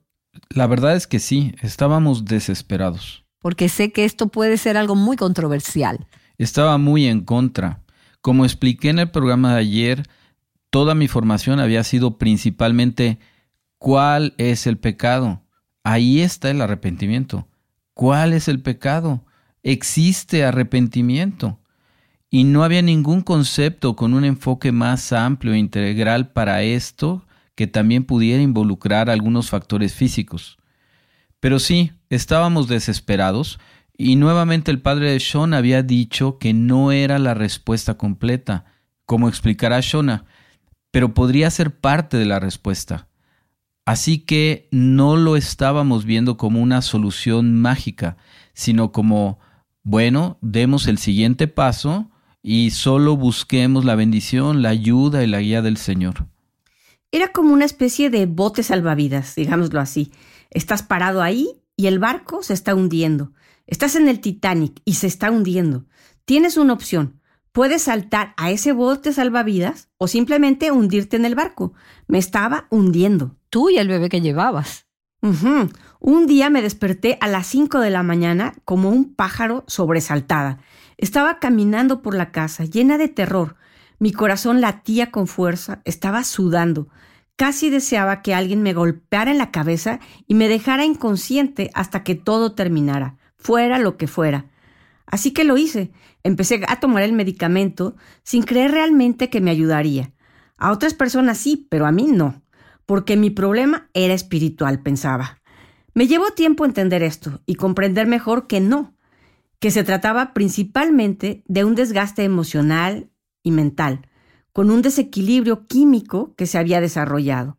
La 0.50 0.68
verdad 0.68 0.96
es 0.96 1.08
que 1.08 1.20
sí, 1.20 1.56
estábamos 1.62 2.26
desesperados 2.26 3.23
porque 3.44 3.68
sé 3.68 3.92
que 3.92 4.06
esto 4.06 4.30
puede 4.30 4.58
ser 4.58 4.78
algo 4.78 4.96
muy 4.96 5.18
controversial. 5.18 6.08
Estaba 6.38 6.78
muy 6.78 7.08
en 7.08 7.26
contra. 7.26 7.84
Como 8.22 8.46
expliqué 8.46 8.90
en 8.90 9.00
el 9.00 9.12
programa 9.12 9.54
de 9.54 9.60
ayer, 9.60 10.04
toda 10.70 10.96
mi 10.96 11.10
formación 11.10 11.60
había 11.60 11.84
sido 11.84 12.18
principalmente 12.18 13.20
¿cuál 13.78 14.34
es 14.38 14.66
el 14.66 14.78
pecado? 14.78 15.42
Ahí 15.84 16.22
está 16.22 16.52
el 16.52 16.62
arrepentimiento. 16.62 17.50
¿Cuál 17.94 18.32
es 18.32 18.48
el 18.48 18.62
pecado? 18.62 19.26
Existe 19.62 20.46
arrepentimiento. 20.46 21.60
Y 22.30 22.46
no 22.46 22.64
había 22.64 22.82
ningún 22.82 23.20
concepto 23.20 23.98
con 23.98 24.14
un 24.14 24.24
enfoque 24.24 24.72
más 24.72 25.12
amplio 25.12 25.54
e 25.54 25.58
integral 25.58 26.32
para 26.32 26.64
esto 26.64 27.26
que 27.56 27.68
también 27.68 28.06
pudiera 28.06 28.42
involucrar 28.42 29.10
algunos 29.10 29.50
factores 29.50 29.94
físicos. 29.94 30.58
Pero 31.44 31.60
sí, 31.60 31.92
estábamos 32.10 32.70
desesperados 32.70 33.60
y 33.98 34.16
nuevamente 34.16 34.72
el 34.72 34.80
padre 34.80 35.12
de 35.12 35.20
Shona 35.20 35.58
había 35.58 35.84
dicho 35.84 36.38
que 36.38 36.54
no 36.54 36.94
era 36.94 37.20
la 37.20 37.34
respuesta 37.34 37.98
completa, 37.98 38.64
como 39.06 39.28
explicará 39.28 39.82
Shona, 39.82 40.24
pero 40.90 41.14
podría 41.14 41.52
ser 41.52 41.76
parte 41.76 42.16
de 42.16 42.24
la 42.24 42.40
respuesta. 42.40 43.10
Así 43.84 44.20
que 44.20 44.70
no 44.72 45.18
lo 45.18 45.36
estábamos 45.36 46.06
viendo 46.06 46.38
como 46.38 46.62
una 46.62 46.82
solución 46.82 47.60
mágica, 47.60 48.16
sino 48.54 48.94
como, 48.94 49.38
bueno, 49.84 50.38
demos 50.40 50.88
el 50.88 50.98
siguiente 50.98 51.50
paso 51.50 52.10
y 52.42 52.72
solo 52.72 53.18
busquemos 53.18 53.84
la 53.84 53.96
bendición, 53.96 54.62
la 54.62 54.70
ayuda 54.70 55.26
y 55.26 55.28
la 55.28 55.42
guía 55.42 55.62
del 55.62 55.76
Señor. 55.76 56.26
Era 57.12 57.34
como 57.34 57.52
una 57.52 57.66
especie 57.66 58.10
de 58.10 58.28
bote 58.28 58.64
salvavidas, 58.64 59.36
digámoslo 59.36 59.82
así. 59.82 60.10
Estás 60.54 60.84
parado 60.84 61.22
ahí 61.22 61.62
y 61.76 61.88
el 61.88 62.00
barco 62.00 62.44
se 62.44 62.54
está 62.54 62.76
hundiendo. 62.76 63.34
Estás 63.68 63.96
en 63.96 64.08
el 64.08 64.20
Titanic 64.20 64.82
y 64.86 64.96
se 64.96 65.08
está 65.08 65.32
hundiendo. 65.32 65.86
Tienes 66.26 66.58
una 66.58 66.74
opción. 66.74 67.20
Puedes 67.52 67.84
saltar 67.84 68.34
a 68.38 68.52
ese 68.52 68.72
bote 68.72 69.14
salvavidas 69.14 69.90
o 69.98 70.08
simplemente 70.08 70.72
hundirte 70.72 71.18
en 71.18 71.26
el 71.26 71.36
barco. 71.36 71.74
Me 72.08 72.18
estaba 72.18 72.68
hundiendo. 72.70 73.36
Tú 73.50 73.70
y 73.70 73.78
el 73.78 73.88
bebé 73.88 74.10
que 74.10 74.22
llevabas. 74.22 74.88
Un 76.02 76.28
día 76.28 76.50
me 76.50 76.62
desperté 76.62 77.18
a 77.22 77.28
las 77.28 77.48
5 77.48 77.80
de 77.80 77.90
la 77.90 78.04
mañana 78.04 78.54
como 78.66 78.90
un 78.90 79.14
pájaro 79.14 79.64
sobresaltada. 79.68 80.60
Estaba 80.98 81.40
caminando 81.40 82.02
por 82.02 82.14
la 82.14 82.32
casa, 82.32 82.66
llena 82.66 82.98
de 82.98 83.08
terror. 83.08 83.56
Mi 84.00 84.12
corazón 84.12 84.60
latía 84.60 85.12
con 85.12 85.28
fuerza, 85.28 85.82
estaba 85.86 86.26
sudando. 86.26 86.90
Casi 87.36 87.70
deseaba 87.70 88.22
que 88.22 88.36
alguien 88.36 88.62
me 88.62 88.74
golpeara 88.74 89.32
en 89.32 89.38
la 89.38 89.52
cabeza 89.52 90.00
y 90.28 90.36
me 90.36 90.48
dejara 90.48 90.86
inconsciente 90.86 91.72
hasta 91.74 92.04
que 92.04 92.16
todo 92.16 92.54
terminara, 92.54 93.18
fuera 93.36 93.80
lo 93.80 93.98
que 93.98 94.08
fuera. 94.08 94.46
Así 95.06 95.32
que 95.32 95.44
lo 95.44 95.58
hice. 95.58 95.92
Empecé 96.24 96.62
a 96.68 96.80
tomar 96.80 97.04
el 97.04 97.14
medicamento 97.14 97.96
sin 98.24 98.44
creer 98.44 98.72
realmente 98.72 99.30
que 99.30 99.42
me 99.42 99.52
ayudaría. 99.52 100.14
A 100.58 100.72
otras 100.72 100.94
personas 100.94 101.38
sí, 101.38 101.68
pero 101.70 101.86
a 101.86 101.92
mí 101.92 102.08
no, 102.08 102.42
porque 102.86 103.18
mi 103.18 103.30
problema 103.30 103.90
era 103.94 104.14
espiritual, 104.14 104.82
pensaba. 104.82 105.42
Me 105.94 106.08
llevó 106.08 106.32
tiempo 106.32 106.66
entender 106.66 107.04
esto 107.04 107.42
y 107.46 107.56
comprender 107.56 108.08
mejor 108.08 108.48
que 108.48 108.60
no, 108.60 108.96
que 109.60 109.72
se 109.72 109.84
trataba 109.84 110.34
principalmente 110.34 111.44
de 111.48 111.64
un 111.64 111.76
desgaste 111.76 112.24
emocional 112.24 113.10
y 113.44 113.52
mental, 113.52 114.08
con 114.54 114.70
un 114.72 114.82
desequilibrio 114.82 115.68
químico 115.68 116.34
que 116.36 116.48
se 116.48 116.58
había 116.58 116.80
desarrollado. 116.80 117.58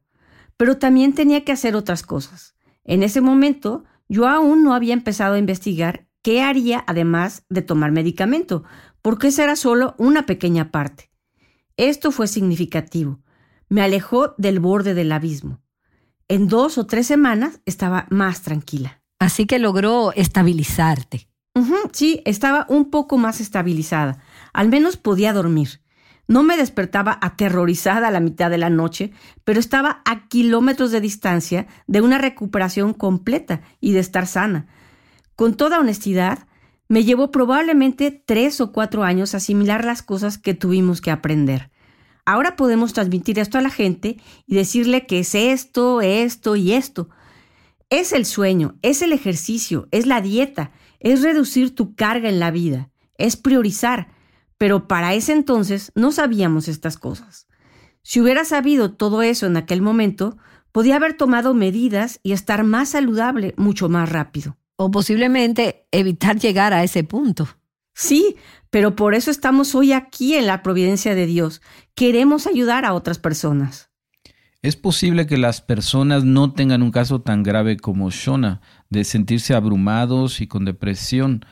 Pero 0.56 0.78
también 0.78 1.12
tenía 1.12 1.44
que 1.44 1.52
hacer 1.52 1.76
otras 1.76 2.02
cosas. 2.02 2.54
En 2.84 3.02
ese 3.02 3.20
momento, 3.20 3.84
yo 4.08 4.28
aún 4.28 4.62
no 4.62 4.74
había 4.74 4.94
empezado 4.94 5.34
a 5.34 5.38
investigar 5.38 6.06
qué 6.22 6.40
haría 6.40 6.84
además 6.86 7.44
de 7.50 7.62
tomar 7.62 7.90
medicamento, 7.90 8.64
porque 9.02 9.28
esa 9.28 9.44
era 9.44 9.56
solo 9.56 9.94
una 9.98 10.24
pequeña 10.24 10.70
parte. 10.70 11.10
Esto 11.76 12.12
fue 12.12 12.28
significativo. 12.28 13.20
Me 13.68 13.82
alejó 13.82 14.34
del 14.38 14.60
borde 14.60 14.94
del 14.94 15.12
abismo. 15.12 15.60
En 16.28 16.48
dos 16.48 16.78
o 16.78 16.86
tres 16.86 17.06
semanas 17.06 17.60
estaba 17.66 18.06
más 18.10 18.42
tranquila. 18.42 19.02
Así 19.18 19.46
que 19.46 19.58
logró 19.58 20.12
estabilizarte. 20.12 21.28
sí, 21.92 22.22
estaba 22.24 22.66
un 22.68 22.90
poco 22.90 23.18
más 23.18 23.40
estabilizada. 23.40 24.22
Al 24.52 24.68
menos 24.68 24.96
podía 24.96 25.32
dormir. 25.32 25.83
No 26.26 26.42
me 26.42 26.56
despertaba 26.56 27.18
aterrorizada 27.20 28.08
a 28.08 28.10
la 28.10 28.20
mitad 28.20 28.50
de 28.50 28.58
la 28.58 28.70
noche, 28.70 29.12
pero 29.44 29.60
estaba 29.60 30.00
a 30.04 30.26
kilómetros 30.28 30.90
de 30.90 31.00
distancia 31.00 31.66
de 31.86 32.00
una 32.00 32.18
recuperación 32.18 32.94
completa 32.94 33.60
y 33.80 33.92
de 33.92 34.00
estar 34.00 34.26
sana. 34.26 34.66
Con 35.36 35.54
toda 35.54 35.80
honestidad, 35.80 36.46
me 36.88 37.04
llevó 37.04 37.30
probablemente 37.30 38.10
tres 38.10 38.60
o 38.60 38.72
cuatro 38.72 39.04
años 39.04 39.34
asimilar 39.34 39.84
las 39.84 40.02
cosas 40.02 40.38
que 40.38 40.54
tuvimos 40.54 41.00
que 41.00 41.10
aprender. 41.10 41.70
Ahora 42.26 42.56
podemos 42.56 42.92
transmitir 42.94 43.38
esto 43.38 43.58
a 43.58 43.62
la 43.62 43.70
gente 43.70 44.18
y 44.46 44.54
decirle 44.54 45.06
que 45.06 45.18
es 45.20 45.34
esto, 45.34 46.00
esto 46.00 46.56
y 46.56 46.72
esto. 46.72 47.10
Es 47.90 48.12
el 48.12 48.24
sueño, 48.24 48.76
es 48.80 49.02
el 49.02 49.12
ejercicio, 49.12 49.88
es 49.90 50.06
la 50.06 50.22
dieta, 50.22 50.72
es 51.00 51.22
reducir 51.22 51.74
tu 51.74 51.94
carga 51.94 52.30
en 52.30 52.40
la 52.40 52.50
vida, 52.50 52.90
es 53.18 53.36
priorizar, 53.36 54.08
pero 54.64 54.88
para 54.88 55.12
ese 55.12 55.34
entonces 55.34 55.92
no 55.94 56.10
sabíamos 56.10 56.68
estas 56.68 56.96
cosas. 56.96 57.46
Si 58.00 58.22
hubiera 58.22 58.46
sabido 58.46 58.92
todo 58.92 59.20
eso 59.20 59.44
en 59.44 59.58
aquel 59.58 59.82
momento, 59.82 60.38
Podía 60.74 60.96
haber 60.96 61.16
tomado 61.16 61.54
medidas 61.54 62.18
y 62.24 62.32
estar 62.32 62.64
más 62.64 62.88
saludable 62.88 63.54
mucho 63.56 63.88
más 63.88 64.10
rápido. 64.10 64.56
O 64.74 64.90
posiblemente 64.90 65.86
evitar 65.92 66.36
llegar 66.36 66.72
a 66.72 66.82
ese 66.82 67.04
punto. 67.04 67.46
Sí, 67.94 68.34
pero 68.70 68.96
por 68.96 69.14
eso 69.14 69.30
estamos 69.30 69.76
hoy 69.76 69.92
aquí 69.92 70.34
en 70.34 70.48
la 70.48 70.64
providencia 70.64 71.14
de 71.14 71.26
Dios. 71.26 71.62
Queremos 71.94 72.48
ayudar 72.48 72.84
a 72.84 72.92
otras 72.92 73.20
personas. 73.20 73.90
Es 74.62 74.74
posible 74.74 75.28
que 75.28 75.38
las 75.38 75.60
personas 75.60 76.24
no 76.24 76.52
tengan 76.52 76.82
un 76.82 76.90
caso 76.90 77.20
tan 77.20 77.44
grave 77.44 77.76
como 77.76 78.10
Shona, 78.10 78.60
de 78.90 79.04
sentirse 79.04 79.54
abrumados 79.54 80.40
y 80.40 80.48
con 80.48 80.64
depresión, 80.64 81.46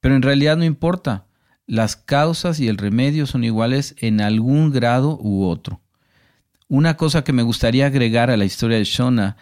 pero 0.00 0.16
en 0.16 0.22
realidad 0.22 0.56
no 0.56 0.64
importa. 0.64 1.28
Las 1.66 1.96
causas 1.96 2.60
y 2.60 2.68
el 2.68 2.76
remedio 2.76 3.26
son 3.26 3.42
iguales 3.42 3.94
en 3.98 4.20
algún 4.20 4.70
grado 4.70 5.18
u 5.20 5.44
otro. 5.44 5.80
Una 6.68 6.96
cosa 6.96 7.24
que 7.24 7.32
me 7.32 7.42
gustaría 7.42 7.86
agregar 7.86 8.30
a 8.30 8.36
la 8.36 8.44
historia 8.44 8.78
de 8.78 8.84
Shona, 8.84 9.36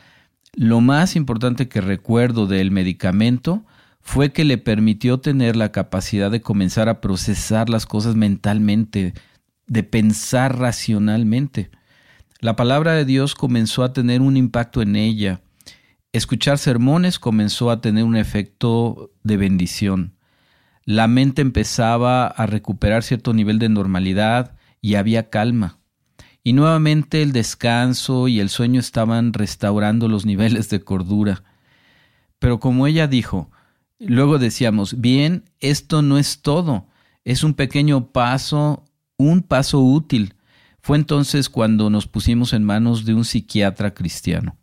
lo 0.55 0.81
más 0.81 1.17
importante 1.17 1.69
que 1.69 1.81
recuerdo 1.81 2.47
del 2.47 2.71
medicamento 2.71 3.65
fue 4.01 4.33
que 4.33 4.45
le 4.45 4.59
permitió 4.59 5.19
tener 5.21 5.57
la 5.57 5.73
capacidad 5.73 6.31
de 6.31 6.41
comenzar 6.41 6.89
a 6.89 7.01
procesar 7.01 7.69
las 7.69 7.87
cosas 7.87 8.17
mentalmente, 8.17 9.15
de 9.67 9.83
pensar 9.83 10.59
racionalmente. 10.59 11.71
La 12.41 12.57
palabra 12.57 12.95
de 12.95 13.05
Dios 13.05 13.35
comenzó 13.35 13.85
a 13.85 13.93
tener 13.93 14.21
un 14.21 14.37
impacto 14.37 14.83
en 14.83 14.97
ella. 14.97 15.41
Escuchar 16.13 16.59
sermones 16.59 17.19
comenzó 17.19 17.71
a 17.71 17.81
tener 17.81 18.05
un 18.05 18.17
efecto 18.17 19.13
de 19.23 19.37
bendición. 19.37 20.15
La 20.85 21.07
mente 21.07 21.43
empezaba 21.43 22.27
a 22.27 22.47
recuperar 22.47 23.03
cierto 23.03 23.33
nivel 23.33 23.59
de 23.59 23.69
normalidad 23.69 24.57
y 24.81 24.97
había 24.97 25.31
calma. 25.31 25.79
Y 26.43 26.55
nuevamente 26.55 27.23
el 27.23 27.33
descanso 27.33 28.27
y 28.27 28.41
el 28.41 28.49
sueño 28.49 28.81
estaban 28.81 29.33
restaurando 29.33 30.09
los 30.09 30.27
niveles 30.27 30.69
de 30.71 30.83
cordura. 30.83 31.45
Pero 32.41 32.59
como 32.59 32.89
ella 32.89 33.07
dijo, 33.07 33.51
luego 34.01 34.39
decíamos, 34.39 35.01
bien, 35.01 35.45
esto 35.61 36.03
no 36.03 36.19
es 36.19 36.43
todo, 36.43 36.89
es 37.25 37.45
un 37.45 37.55
pequeño 37.55 38.11
paso, 38.11 38.85
un 39.17 39.43
paso 39.43 39.81
útil. 39.81 40.35
Fue 40.81 40.97
entonces 40.97 41.49
cuando 41.49 41.91
nos 41.91 42.09
pusimos 42.09 42.53
en 42.53 42.65
manos 42.65 43.05
de 43.05 43.15
un 43.15 43.25
psiquiatra 43.25 43.95
cristiano. 43.95 44.57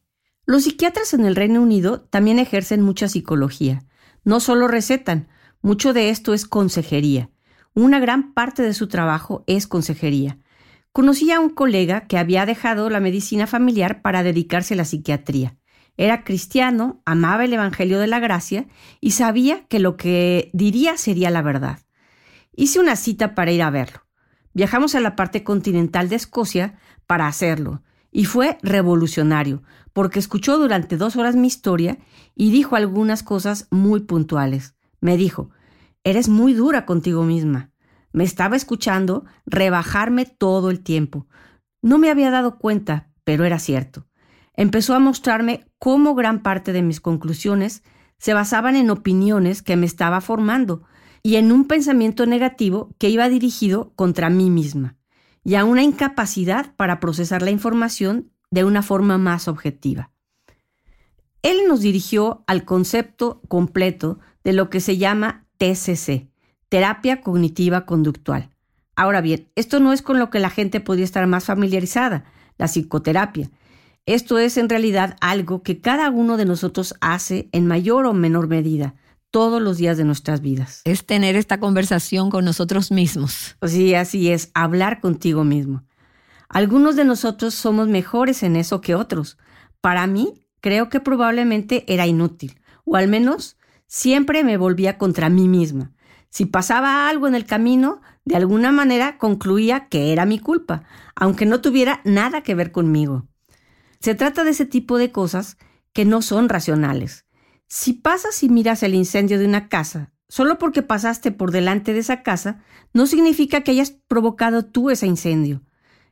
Los 0.46 0.64
psiquiatras 0.64 1.14
en 1.14 1.24
el 1.24 1.38
Reino 1.38 1.62
Unido 1.62 2.02
también 2.02 2.40
ejercen 2.40 2.82
mucha 2.82 3.08
psicología. 3.08 3.86
No 4.26 4.42
solo 4.42 4.68
recetan, 4.68 5.30
mucho 5.62 5.94
de 5.94 6.10
esto 6.10 6.34
es 6.34 6.46
consejería. 6.46 7.30
Una 7.74 8.00
gran 8.00 8.34
parte 8.34 8.63
de 8.63 8.74
su 8.74 8.88
trabajo 8.88 9.44
es 9.48 9.68
consejería. 9.68 10.38
Conocí 10.92 11.32
a 11.32 11.39
un 11.39 11.50
colega 11.50 12.08
que 12.08 12.18
había 12.18 12.46
dejado 12.46 12.89
la 12.89 13.00
medicina 13.00 13.48
familiar 13.48 14.01
para 14.01 14.24
dedicarse 14.24 14.74
a 14.74 14.78
la 14.78 14.86
psiquiatría. 14.86 15.58
Era 15.98 16.24
cristiano, 16.24 17.01
amaba 17.06 17.46
el 17.46 17.54
Evangelio 17.54 18.00
de 18.00 18.08
la 18.08 18.20
Gracia 18.20 18.68
y 19.01 19.12
sabía 19.12 19.66
que 19.68 19.80
lo 19.80 19.98
que 19.98 20.50
diría 20.54 20.98
sería 20.98 21.30
la 21.30 21.42
verdad. 21.42 21.80
Hice 22.56 22.80
una 22.80 22.96
cita 22.96 23.36
para 23.36 23.51
ir 23.51 23.62
a 23.62 23.70
verlo. 23.70 24.01
Viajamos 24.54 24.96
a 24.96 25.00
la 25.00 25.16
parte 25.16 25.44
continental 25.44 26.10
de 26.10 26.16
Escocia 26.16 26.80
para 27.06 27.28
hacerlo, 27.28 27.84
y 28.12 28.25
fue 28.25 28.58
revolucionario, 28.62 29.62
porque 29.94 30.20
escuchó 30.20 30.58
durante 30.58 30.98
dos 30.98 31.16
horas 31.16 31.36
mi 31.36 31.48
historia 31.48 31.98
y 32.36 32.51
dijo 32.51 32.75
algunas 32.75 33.22
cosas 33.22 33.68
muy 33.70 34.01
puntuales. 34.01 34.75
Me 35.01 35.18
dijo, 35.18 35.50
Eres 36.03 36.29
muy 36.29 36.53
dura 36.53 36.86
contigo 36.86 37.24
misma. 37.24 37.72
Me 38.12 38.24
estaba 38.24 38.56
escuchando 38.56 39.25
rebajarme 39.46 40.25
todo 40.25 40.70
el 40.70 40.82
tiempo. 40.82 41.27
No 41.82 41.98
me 41.98 42.10
había 42.10 42.32
dado 42.32 42.58
cuenta, 42.58 43.12
pero 43.24 43.44
era 43.46 43.60
cierto. 43.60 44.08
Empezó 44.56 44.96
a 44.96 45.00
mostrarme 45.00 45.68
cómo 45.77 46.15
gran 46.15 46.41
parte 46.41 46.74
de 46.74 46.82
mis 46.82 47.00
conclusiones 47.00 47.84
se 48.18 48.34
basaban 48.34 48.75
en 48.75 48.89
opiniones 48.89 49.62
que 49.62 49.75
me 49.75 49.86
estaba 49.86 50.22
formando 50.22 50.84
y 51.22 51.36
en 51.36 51.51
un 51.51 51.65
pensamiento 51.65 52.25
negativo 52.25 52.96
que 52.98 53.10
iba 53.10 53.29
dirigido 53.29 53.94
contra 53.96 54.29
mí 54.29 54.50
misma 54.50 54.98
y 55.44 55.55
a 55.55 55.66
una 55.66 55.83
incapacidad 55.83 56.75
para 56.75 57.00
procesar 57.00 57.42
la 57.42 57.51
información 57.51 58.31
de 58.51 58.64
una 58.64 58.81
forma 58.81 59.18
más 59.18 59.48
objetiva. 59.48 60.12
Él 61.42 61.59
nos 61.68 61.79
dirigió 61.81 62.44
al 62.48 62.66
concepto 62.66 63.42
completo 63.48 64.20
de 64.44 64.54
lo 64.54 64.70
que 64.70 64.80
se 64.80 64.98
llama 64.98 65.46
TCC, 65.58 66.30
terapia 66.70 67.22
cognitiva 67.22 67.86
conductual. 67.86 68.50
Ahora 68.96 69.22
bien, 69.22 69.50
esto 69.56 69.80
no 69.80 69.94
es 69.94 70.02
con 70.02 70.20
lo 70.20 70.30
que 70.30 70.40
la 70.40 70.50
gente 70.50 70.80
podría 70.80 71.06
estar 71.06 71.25
más 71.28 71.46
familiarizada, 71.46 72.25
la 72.58 72.68
psicoterapia. 72.68 73.50
Esto 74.06 74.40
es 74.40 74.58
en 74.58 74.70
realidad 74.70 75.16
algo 75.22 75.64
que 75.64 75.82
cada 75.82 76.10
uno 76.10 76.36
de 76.36 76.46
nosotros 76.46 76.96
hace 77.00 77.48
en 77.52 77.68
mayor 77.68 78.06
o 78.06 78.14
menor 78.14 78.48
medida 78.48 78.96
todos 79.32 79.62
los 79.62 79.78
días 79.78 79.98
de 79.98 80.06
nuestras 80.06 80.42
vidas. 80.42 80.82
Es 80.86 81.06
tener 81.06 81.36
esta 81.36 81.60
conversación 81.60 82.30
con 82.30 82.46
nosotros 82.46 82.92
mismos. 82.92 83.56
Sí, 83.66 83.94
así 83.94 84.32
es, 84.32 84.52
hablar 84.54 85.00
contigo 85.00 85.44
mismo. 85.44 85.84
Algunos 86.50 86.96
de 86.96 87.06
nosotros 87.06 87.54
somos 87.54 87.88
mejores 87.88 88.42
en 88.42 88.56
eso 88.56 88.82
que 88.82 88.96
otros. 88.96 89.38
Para 89.82 90.08
mí, 90.08 90.34
creo 90.62 90.90
que 90.90 91.00
probablemente 91.00 91.86
era 91.88 92.08
inútil, 92.08 92.60
o 92.86 92.96
al 92.96 93.08
menos 93.08 93.56
siempre 93.90 94.46
me 94.46 94.56
volvía 94.56 94.98
contra 94.98 95.30
mí 95.30 95.50
misma. 95.50 95.92
Si 96.30 96.46
pasaba 96.46 97.10
algo 97.10 97.28
en 97.28 97.36
el 97.36 97.46
camino, 97.46 98.02
de 98.24 98.36
alguna 98.36 98.72
manera 98.72 99.18
concluía 99.18 99.90
que 99.90 100.14
era 100.14 100.25
mi 100.25 100.40
culpa, 100.40 100.84
aunque 101.16 101.46
no 101.46 101.60
tuviera 101.60 102.00
nada 102.06 102.42
que 102.42 102.56
ver 102.56 102.72
conmigo. 102.72 103.28
Se 104.00 104.16
trata 104.16 104.44
de 104.44 104.52
ese 104.52 104.66
tipo 104.66 104.98
de 104.98 105.12
cosas 105.12 105.58
que 105.92 106.06
no 106.06 106.22
son 106.22 106.48
racionales. 106.48 107.25
Si 107.68 107.94
pasas 107.94 108.44
y 108.44 108.50
miras 108.50 108.84
el 108.84 108.94
incendio 108.94 109.40
de 109.40 109.46
una 109.46 109.68
casa, 109.68 110.12
solo 110.28 110.60
porque 110.60 110.84
pasaste 110.84 111.32
por 111.32 111.52
delante 111.52 111.92
de 111.92 112.00
esa 112.00 112.22
casa, 112.22 112.64
no 112.94 113.08
significa 113.08 113.62
que 113.62 113.72
hayas 113.72 113.92
provocado 114.08 114.66
tú 114.66 114.92
ese 114.92 115.08
incendio. 115.08 115.64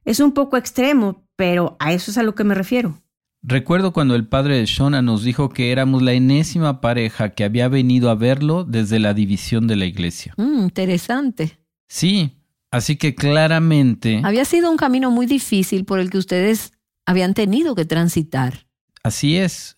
Es 0.03 0.19
un 0.19 0.33
poco 0.33 0.57
extremo, 0.57 1.27
pero 1.35 1.77
a 1.79 1.93
eso 1.93 2.09
es 2.09 2.17
a 2.17 2.23
lo 2.23 2.33
que 2.33 2.43
me 2.43 2.55
refiero. 2.55 3.01
Recuerdo 3.43 3.93
cuando 3.93 4.15
el 4.15 4.27
padre 4.27 4.57
de 4.57 4.65
Shona 4.65 5.01
nos 5.01 5.23
dijo 5.23 5.49
que 5.49 5.71
éramos 5.71 6.01
la 6.01 6.13
enésima 6.13 6.81
pareja 6.81 7.29
que 7.29 7.43
había 7.43 7.67
venido 7.69 8.09
a 8.09 8.15
verlo 8.15 8.63
desde 8.63 8.99
la 8.99 9.13
división 9.13 9.67
de 9.67 9.75
la 9.75 9.85
iglesia. 9.85 10.33
Mm, 10.37 10.63
interesante. 10.63 11.59
Sí, 11.87 12.31
así 12.71 12.97
que 12.97 13.15
claramente... 13.15 14.21
Había 14.23 14.43
sido 14.43 14.69
un 14.71 14.77
camino 14.77 15.11
muy 15.11 15.25
difícil 15.27 15.85
por 15.85 15.99
el 15.99 16.09
que 16.09 16.17
ustedes 16.17 16.73
habían 17.05 17.33
tenido 17.33 17.75
que 17.75 17.85
transitar. 17.85 18.67
Así 19.03 19.37
es. 19.37 19.77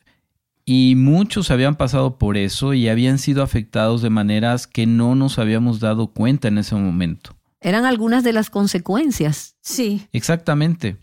Y 0.66 0.96
muchos 0.96 1.52
habían 1.52 1.76
pasado 1.76 2.18
por 2.18 2.38
eso 2.38 2.74
y 2.74 2.88
habían 2.90 3.20
sido 3.20 3.44
afectados 3.44 4.02
de 4.02 4.10
maneras 4.10 4.68
que 4.68 4.86
no 4.86 5.16
nos 5.16 5.38
habíamos 5.38 5.80
dado 5.80 6.08
cuenta 6.14 6.48
en 6.48 6.60
ese 6.60 6.76
momento. 6.76 7.36
Eran 7.60 7.86
algunas 7.86 8.24
de 8.24 8.34
las 8.34 8.50
consecuencias. 8.50 9.58
Sí. 9.62 10.08
Exactamente 10.14 10.98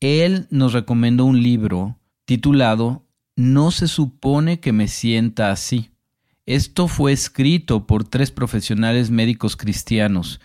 él 0.00 0.46
nos 0.50 0.72
recomendó 0.72 1.24
un 1.24 1.42
libro 1.42 1.98
titulado 2.24 3.06
No 3.36 3.70
se 3.70 3.88
supone 3.88 4.60
que 4.60 4.72
me 4.72 4.88
sienta 4.88 5.50
así. 5.50 5.90
Esto 6.46 6.88
fue 6.88 7.12
escrito 7.12 7.86
por 7.86 8.04
tres 8.04 8.30
profesionales 8.30 9.10
médicos 9.10 9.56
cristianos, 9.56 10.40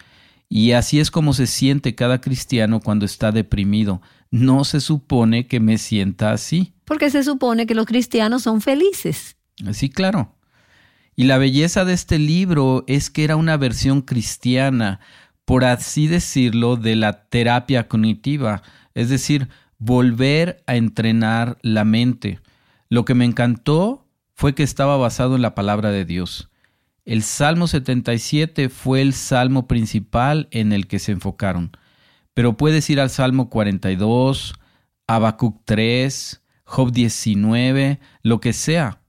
y 0.50 0.72
así 0.72 1.00
es 1.00 1.12
como 1.12 1.34
se 1.34 1.46
siente 1.46 1.94
cada 1.94 2.22
cristiano 2.22 2.80
cuando 2.80 3.06
está 3.06 3.32
deprimido. 3.32 4.02
No 4.32 4.64
se 4.64 4.80
supone 4.80 5.46
que 5.48 5.60
me 5.60 5.78
sienta 5.78 6.32
así. 6.32 6.74
Porque 6.86 7.12
se 7.12 7.24
supone 7.24 7.68
que 7.68 7.76
los 7.76 7.86
cristianos 7.86 8.44
son 8.44 8.62
felices. 8.62 9.38
Sí, 9.74 9.90
claro. 9.90 10.36
Y 11.16 11.26
la 11.26 11.38
belleza 11.38 11.86
de 11.86 11.94
este 11.94 12.18
libro 12.18 12.84
es 12.88 13.10
que 13.12 13.24
era 13.24 13.36
una 13.36 13.58
versión 13.58 14.02
cristiana, 14.02 15.00
por 15.46 15.66
así 15.66 16.08
decirlo, 16.08 16.78
de 16.78 16.96
la 16.96 17.26
terapia 17.26 17.88
cognitiva, 17.88 18.64
es 19.00 19.08
decir, 19.08 19.48
volver 19.78 20.62
a 20.68 20.76
entrenar 20.76 21.58
la 21.62 21.86
mente. 21.86 22.42
Lo 22.90 23.06
que 23.06 23.14
me 23.14 23.24
encantó 23.24 24.06
fue 24.34 24.54
que 24.54 24.64
estaba 24.64 24.98
basado 24.98 25.38
en 25.38 25.42
la 25.42 25.56
palabra 25.56 25.90
de 25.90 26.04
Dios. 26.04 26.50
El 27.06 27.24
Salmo 27.24 27.68
77 27.68 28.68
fue 28.68 29.02
el 29.02 29.14
salmo 29.14 29.68
principal 29.68 30.50
en 30.52 30.74
el 30.74 30.86
que 30.88 31.00
se 31.00 31.14
enfocaron, 31.14 31.72
pero 32.34 32.58
puedes 32.58 32.90
ir 32.90 33.00
al 33.00 33.10
Salmo 33.10 33.50
42, 33.50 34.56
Habacuc 35.08 35.62
3, 35.64 36.44
Job 36.66 36.92
19, 36.92 38.02
lo 38.22 38.42
que 38.42 38.52
sea. 38.52 39.00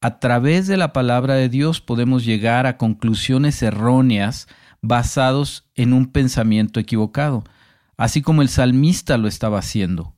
A 0.00 0.20
través 0.20 0.68
de 0.68 0.76
la 0.76 0.92
palabra 0.92 1.34
de 1.34 1.48
Dios 1.48 1.80
podemos 1.80 2.24
llegar 2.24 2.66
a 2.66 2.76
conclusiones 2.76 3.60
erróneas 3.64 4.46
basados 4.80 5.68
en 5.74 5.92
un 5.92 6.06
pensamiento 6.06 6.78
equivocado 6.78 7.42
así 7.98 8.22
como 8.22 8.40
el 8.40 8.48
salmista 8.48 9.18
lo 9.18 9.28
estaba 9.28 9.58
haciendo. 9.58 10.14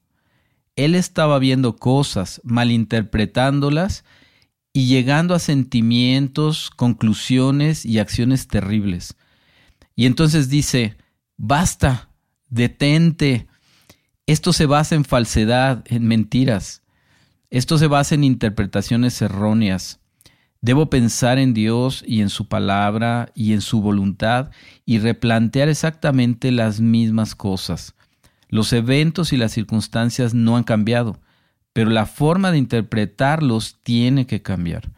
Él 0.77 0.95
estaba 0.95 1.41
viendo 1.41 1.77
cosas, 1.77 2.41
malinterpretándolas 2.45 4.05
y 4.73 4.87
llegando 4.87 5.35
a 5.35 5.41
sentimientos, 5.41 6.71
conclusiones 6.71 7.85
y 7.85 7.99
acciones 7.99 8.47
terribles. 8.47 9.17
Y 9.97 10.07
entonces 10.07 10.49
dice, 10.49 10.97
basta, 11.37 12.11
detente, 12.49 13.49
Esto 14.27 14.53
se 14.53 14.67
basa 14.67 14.95
en 14.95 15.05
falsedad, 15.05 15.83
en 15.87 16.07
mentiras. 16.07 16.83
Esto 17.51 17.79
se 17.79 17.89
basa 17.89 18.15
en 18.15 18.23
interpretaciones 18.23 19.21
erróneas. 19.23 19.99
Debo 20.63 20.91
pensar 20.91 21.39
en 21.39 21.55
Dios 21.55 22.05
y 22.07 22.21
en 22.21 22.29
su 22.29 22.47
palabra 22.47 23.33
y 23.35 23.55
en 23.55 23.63
su 23.63 23.81
voluntad 23.81 24.51
y 24.85 24.99
replantear 24.99 25.69
exactamente 25.69 26.53
las 26.53 26.81
mismas 26.81 27.35
cosas. 27.35 27.95
Los 28.49 28.73
eventos 28.73 29.33
y 29.33 29.39
las 29.39 29.53
circunstancias 29.53 30.35
no 30.35 30.57
han 30.57 30.65
cambiado, 30.65 31.19
pero 31.73 31.89
la 31.89 32.05
forma 32.05 32.53
de 32.53 32.59
interpretarlos 32.59 33.81
tiene 33.83 34.27
que 34.27 34.43
cambiar. 34.43 34.91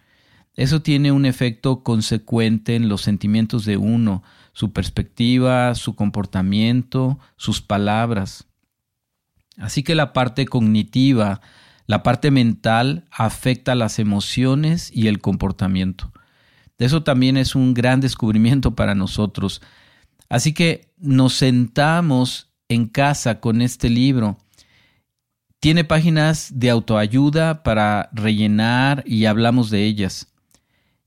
Eso 0.55 0.83
tiene 0.83 1.12
un 1.12 1.27
efecto 1.27 1.83
consecuente 1.83 2.75
en 2.75 2.88
los 2.88 3.03
sentimientos 3.03 3.64
de 3.64 3.77
uno, 3.77 4.22
su 4.53 4.72
perspectiva, 4.72 5.75
su 5.75 5.94
comportamiento, 5.94 7.18
sus 7.37 7.62
palabras. 7.62 8.48
Así 9.59 9.83
que 9.83 9.94
la 9.94 10.12
parte 10.12 10.46
cognitiva, 10.46 11.40
la 11.87 12.03
parte 12.03 12.31
mental 12.31 13.07
afecta 13.11 13.75
las 13.75 13.99
emociones 13.99 14.90
y 14.95 15.09
el 15.09 15.21
comportamiento. 15.21 16.12
Eso 16.79 17.03
también 17.03 17.37
es 17.37 17.55
un 17.55 17.75
gran 17.75 18.01
descubrimiento 18.01 18.75
para 18.75 18.95
nosotros. 18.95 19.62
Así 20.29 20.53
que 20.53 20.92
nos 20.99 21.35
sentamos 21.35 22.51
en 22.68 22.87
casa 22.87 23.40
con 23.40 23.62
este 23.62 23.88
libro. 23.88 24.38
Tiene 25.61 25.85
páginas 25.85 26.51
de 26.55 26.71
autoayuda 26.71 27.62
para 27.62 28.11
rellenar 28.12 29.05
y 29.07 29.27
hablamos 29.27 29.71
de 29.71 29.85
ellas. 29.85 30.33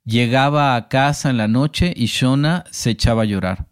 Llegaba 0.05 0.75
a 0.75 0.87
casa 0.87 1.29
en 1.29 1.37
la 1.37 1.47
noche 1.47 1.93
y 1.95 2.05
Shona 2.05 2.63
se 2.71 2.91
echaba 2.91 3.23
a 3.23 3.25
llorar. 3.25 3.67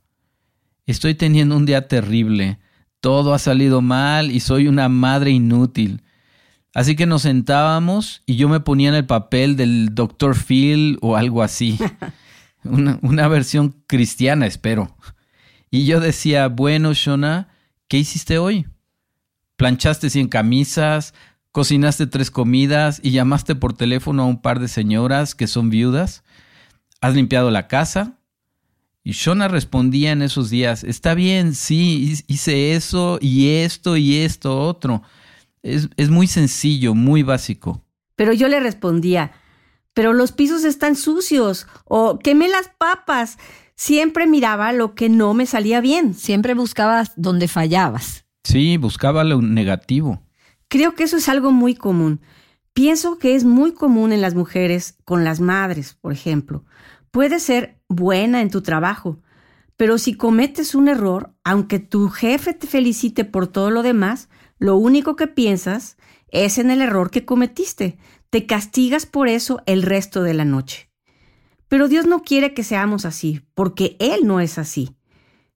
Estoy 0.85 1.15
teniendo 1.15 1.55
un 1.55 1.65
día 1.65 1.87
terrible 1.87 2.59
todo 3.03 3.33
ha 3.33 3.39
salido 3.39 3.81
mal 3.81 4.31
y 4.31 4.39
soy 4.39 4.69
una 4.69 4.87
madre 4.87 5.31
inútil. 5.31 6.03
Así 6.73 6.95
que 6.95 7.05
nos 7.05 7.21
sentábamos 7.21 8.23
y 8.25 8.35
yo 8.35 8.49
me 8.49 8.59
ponía 8.59 8.89
en 8.89 8.95
el 8.95 9.05
papel 9.05 9.55
del 9.55 9.93
Dr. 9.93 10.35
Phil 10.35 10.97
o 11.01 11.15
algo 11.15 11.43
así. 11.43 11.77
Una, 12.65 12.97
una, 13.01 13.27
versión 13.27 13.75
cristiana, 13.87 14.45
espero. 14.45 14.95
Y 15.69 15.83
yo 15.83 15.99
decía, 15.99 16.47
bueno, 16.47 16.93
Shona, 16.93 17.49
¿qué 17.89 17.97
hiciste 17.97 18.37
hoy? 18.37 18.67
Planchaste 19.57 20.09
100 20.09 20.29
camisas, 20.29 21.13
cocinaste 21.51 22.07
tres 22.07 22.31
comidas 22.31 23.01
y 23.03 23.11
llamaste 23.11 23.55
por 23.55 23.73
teléfono 23.73 24.23
a 24.23 24.27
un 24.27 24.41
par 24.41 24.61
de 24.61 24.69
señoras 24.69 25.35
que 25.35 25.47
son 25.47 25.69
viudas. 25.69 26.23
¿Has 27.01 27.15
limpiado 27.15 27.51
la 27.51 27.67
casa? 27.67 28.17
Y 29.03 29.11
Shona 29.11 29.49
respondía 29.49 30.13
en 30.13 30.21
esos 30.21 30.49
días, 30.49 30.85
está 30.85 31.13
bien, 31.13 31.55
sí, 31.55 32.17
hice 32.27 32.75
eso 32.75 33.19
y 33.19 33.49
esto 33.49 33.97
y 33.97 34.19
esto 34.19 34.57
otro. 34.57 35.03
Es, 35.63 35.89
es 35.97 36.09
muy 36.09 36.27
sencillo, 36.27 36.93
muy 36.93 37.23
básico. 37.23 37.83
Pero 38.15 38.33
yo 38.33 38.47
le 38.47 38.59
respondía, 38.59 39.31
pero 39.93 40.13
los 40.13 40.31
pisos 40.31 40.63
están 40.63 40.95
sucios 40.95 41.67
o 41.85 42.19
quemé 42.19 42.47
las 42.49 42.69
papas. 42.77 43.37
Siempre 43.75 44.27
miraba 44.27 44.71
lo 44.71 44.93
que 44.93 45.09
no 45.09 45.33
me 45.33 45.45
salía 45.45 45.81
bien. 45.81 46.13
Siempre 46.13 46.53
buscabas 46.53 47.13
donde 47.15 47.47
fallabas. 47.47 48.25
Sí, 48.43 48.77
buscaba 48.77 49.23
lo 49.23 49.41
negativo. 49.41 50.21
Creo 50.67 50.95
que 50.95 51.03
eso 51.03 51.17
es 51.17 51.29
algo 51.29 51.51
muy 51.51 51.75
común. 51.75 52.21
Pienso 52.73 53.19
que 53.19 53.35
es 53.35 53.43
muy 53.43 53.73
común 53.73 54.11
en 54.11 54.21
las 54.21 54.33
mujeres 54.33 54.97
con 55.05 55.23
las 55.23 55.39
madres, 55.39 55.93
por 55.93 56.11
ejemplo. 56.11 56.65
Puede 57.11 57.39
ser 57.39 57.79
buena 57.87 58.41
en 58.41 58.49
tu 58.49 58.63
trabajo, 58.63 59.19
pero 59.77 59.99
si 59.99 60.15
cometes 60.15 60.73
un 60.73 60.87
error, 60.87 61.35
aunque 61.43 61.77
tu 61.77 62.09
jefe 62.09 62.53
te 62.53 62.65
felicite 62.65 63.25
por 63.25 63.47
todo 63.47 63.69
lo 63.69 63.83
demás, 63.83 64.29
lo 64.63 64.77
único 64.77 65.17
que 65.17 65.27
piensas 65.27 65.97
es 66.29 66.57
en 66.57 66.71
el 66.71 66.81
error 66.81 67.11
que 67.11 67.25
cometiste. 67.25 67.97
Te 68.29 68.45
castigas 68.45 69.05
por 69.05 69.27
eso 69.27 69.61
el 69.65 69.83
resto 69.83 70.23
de 70.23 70.33
la 70.33 70.45
noche. 70.45 70.89
Pero 71.67 71.89
Dios 71.89 72.05
no 72.07 72.21
quiere 72.21 72.53
que 72.53 72.63
seamos 72.63 73.03
así, 73.03 73.41
porque 73.55 73.97
Él 73.99 74.25
no 74.25 74.39
es 74.39 74.57
así. 74.57 74.95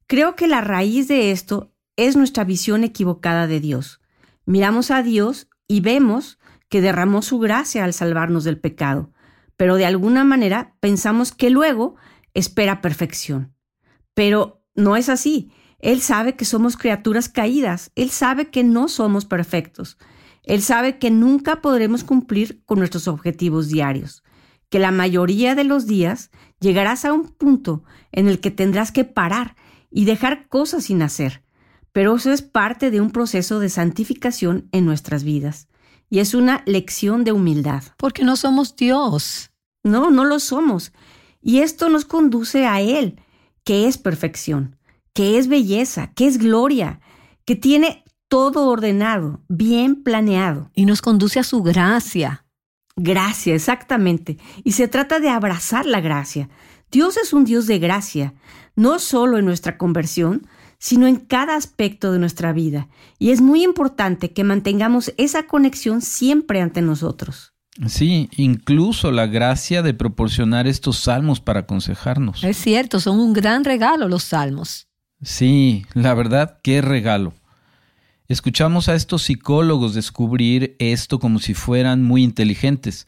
Creo 0.07 0.35
que 0.35 0.49
la 0.49 0.59
raíz 0.59 1.07
de 1.07 1.31
esto 1.31 1.71
es 1.95 2.17
nuestra 2.17 2.43
visión 2.43 2.83
equivocada 2.83 3.47
de 3.47 3.61
Dios. 3.61 4.01
Miramos 4.45 4.91
a 4.91 5.01
Dios 5.03 5.47
y 5.69 5.79
vemos 5.79 6.37
que 6.67 6.81
derramó 6.81 7.21
su 7.21 7.39
gracia 7.39 7.85
al 7.85 7.93
salvarnos 7.93 8.43
del 8.43 8.59
pecado, 8.59 9.13
pero 9.55 9.75
de 9.75 9.85
alguna 9.85 10.25
manera 10.25 10.75
pensamos 10.81 11.31
que 11.31 11.49
luego 11.49 11.95
espera 12.33 12.81
perfección. 12.81 13.55
Pero 14.13 14.65
no 14.75 14.97
es 14.97 15.07
así. 15.07 15.49
Él 15.79 16.01
sabe 16.01 16.35
que 16.35 16.45
somos 16.45 16.77
criaturas 16.77 17.29
caídas, 17.29 17.91
Él 17.95 18.09
sabe 18.09 18.49
que 18.49 18.63
no 18.63 18.87
somos 18.87 19.25
perfectos, 19.25 19.97
Él 20.43 20.61
sabe 20.61 20.97
que 20.97 21.11
nunca 21.11 21.61
podremos 21.61 22.03
cumplir 22.03 22.63
con 22.65 22.79
nuestros 22.79 23.07
objetivos 23.07 23.69
diarios, 23.69 24.23
que 24.69 24.79
la 24.79 24.91
mayoría 24.91 25.55
de 25.55 25.63
los 25.63 25.85
días 25.85 26.31
llegarás 26.59 27.05
a 27.05 27.13
un 27.13 27.29
punto 27.29 27.83
en 28.11 28.27
el 28.27 28.39
que 28.39 28.51
tendrás 28.51 28.91
que 28.91 29.03
parar 29.03 29.55
y 29.89 30.05
dejar 30.05 30.47
cosas 30.47 30.85
sin 30.85 31.01
hacer, 31.01 31.43
pero 31.91 32.15
eso 32.15 32.31
es 32.31 32.41
parte 32.41 32.91
de 32.91 33.01
un 33.01 33.11
proceso 33.11 33.59
de 33.59 33.69
santificación 33.69 34.67
en 34.71 34.85
nuestras 34.85 35.23
vidas 35.23 35.67
y 36.09 36.19
es 36.19 36.33
una 36.33 36.63
lección 36.65 37.23
de 37.23 37.31
humildad. 37.31 37.83
Porque 37.97 38.23
no 38.23 38.35
somos 38.35 38.75
Dios. 38.75 39.51
No, 39.83 40.11
no 40.11 40.25
lo 40.25 40.39
somos. 40.39 40.93
Y 41.41 41.59
esto 41.59 41.89
nos 41.89 42.05
conduce 42.05 42.65
a 42.65 42.81
Él, 42.81 43.21
que 43.63 43.87
es 43.87 43.97
perfección, 43.97 44.76
que 45.17 45.39
es 45.39 45.47
belleza, 45.47 46.11
que 46.13 46.27
es 46.27 46.37
gloria, 46.37 46.99
que 47.43 47.55
tiene 47.55 48.03
todo 48.27 48.67
ordenado, 48.67 49.41
bien 49.49 50.03
planeado. 50.03 50.69
Y 50.75 50.85
nos 50.85 51.01
conduce 51.01 51.39
a 51.39 51.43
su 51.43 51.63
gracia. 51.63 52.45
Gracia, 52.95 53.55
exactamente. 53.55 54.37
Y 54.63 54.73
se 54.73 54.87
trata 54.87 55.19
de 55.19 55.29
abrazar 55.29 55.87
la 55.87 56.01
gracia. 56.01 56.49
Dios 56.91 57.17
es 57.17 57.33
un 57.33 57.45
Dios 57.45 57.65
de 57.65 57.79
gracia, 57.79 58.35
no 58.75 58.99
solo 58.99 59.39
en 59.39 59.45
nuestra 59.45 59.79
conversión, 59.79 60.45
sino 60.77 61.07
en 61.07 61.15
cada 61.15 61.55
aspecto 61.55 62.11
de 62.11 62.19
nuestra 62.19 62.53
vida. 62.53 62.87
Y 63.17 63.31
es 63.31 63.41
muy 63.41 63.63
importante 63.63 64.33
que 64.33 64.43
mantengamos 64.43 65.15
esa 65.17 65.47
conexión 65.47 66.03
siempre 66.03 66.61
ante 66.61 66.83
nosotros. 66.83 67.55
Sí, 67.87 68.29
incluso 68.37 69.11
la 69.11 69.25
gracia 69.25 69.81
de 69.81 69.95
proporcionar 69.95 70.67
estos 70.67 70.97
salmos 70.97 71.39
para 71.39 71.61
aconsejarnos. 71.61 72.43
Es 72.43 72.57
cierto, 72.57 72.99
son 72.99 73.19
un 73.19 73.33
gran 73.33 73.63
regalo 73.63 74.07
los 74.07 74.23
salmos. 74.23 74.87
Sí, 75.21 75.85
la 75.93 76.13
verdad, 76.13 76.59
qué 76.63 76.81
regalo. 76.81 77.33
Escuchamos 78.27 78.89
a 78.89 78.95
estos 78.95 79.23
psicólogos 79.23 79.93
descubrir 79.93 80.75
esto 80.79 81.19
como 81.19 81.39
si 81.39 81.53
fueran 81.53 82.03
muy 82.03 82.23
inteligentes. 82.23 83.07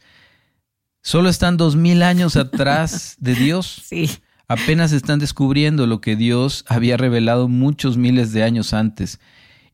Solo 1.02 1.28
están 1.28 1.56
dos 1.56 1.76
mil 1.76 2.02
años 2.02 2.36
atrás 2.36 3.16
de 3.18 3.34
Dios. 3.34 3.82
Sí. 3.90 4.10
Apenas 4.48 4.90
están 4.90 5.20
descubriendo 5.20 5.86
lo 5.86 6.00
que 6.00 6.16
Dios 6.16 6.64
había 6.66 6.96
revelado 6.96 7.46
muchos 7.46 7.96
miles 7.96 8.32
de 8.32 8.42
años 8.42 8.74
antes. 8.74 9.20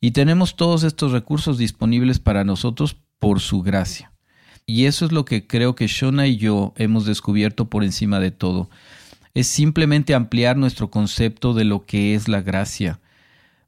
Y 0.03 0.11
tenemos 0.11 0.55
todos 0.55 0.83
estos 0.83 1.13
recursos 1.13 1.57
disponibles 1.57 2.19
para 2.19 2.45
nosotros 2.45 2.99
por 3.19 3.41
su 3.41 3.63
gracia. 3.63 4.13
Y 4.67 4.85
eso 4.85 5.07
es 5.07 5.13
lo 5.13 5.25
que 5.25 5.47
creo 5.47 5.75
que 5.75 5.87
Shona 5.87 6.27
y 6.27 6.37
yo 6.37 6.75
hemos 6.77 7.07
descubierto 7.07 7.71
por 7.71 7.85
encima 7.85 8.21
de 8.21 8.33
todo. 8.33 8.69
Es 9.37 9.49
simplemente 9.49 10.15
ampliar 10.15 10.57
nuestro 10.57 10.91
concepto 10.91 11.53
de 11.53 11.65
lo 11.65 11.85
que 11.85 12.15
es 12.15 12.27
la 12.27 12.41
gracia. 12.41 13.01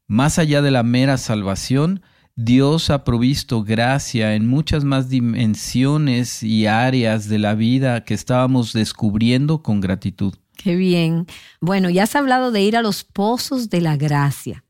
Más 0.07 0.39
allá 0.39 0.63
de 0.63 0.71
la 0.71 0.83
mera 0.83 1.19
salvación, 1.19 2.01
Dios 2.37 2.89
ha 2.89 3.05
provisto 3.05 3.63
gracia 3.65 4.35
en 4.35 4.49
muchas 4.49 4.85
más 4.85 5.11
dimensiones 5.11 6.43
y 6.43 6.65
áreas 6.65 7.29
de 7.29 7.39
la 7.39 7.55
vida 7.55 8.03
que 8.05 8.15
estábamos 8.15 8.73
descubriendo 8.73 9.63
con 9.63 9.83
gratitud. 9.83 10.33
Qué 10.57 10.75
bien. 10.75 11.27
Bueno, 11.61 11.91
ya 11.91 12.05
has 12.05 12.17
hablado 12.17 12.51
de 12.51 12.63
ir 12.63 12.75
a 12.75 12.81
los 12.81 13.05
pozos 13.05 13.69
de 13.69 13.83
la 13.83 13.99
gracia. 13.99 14.65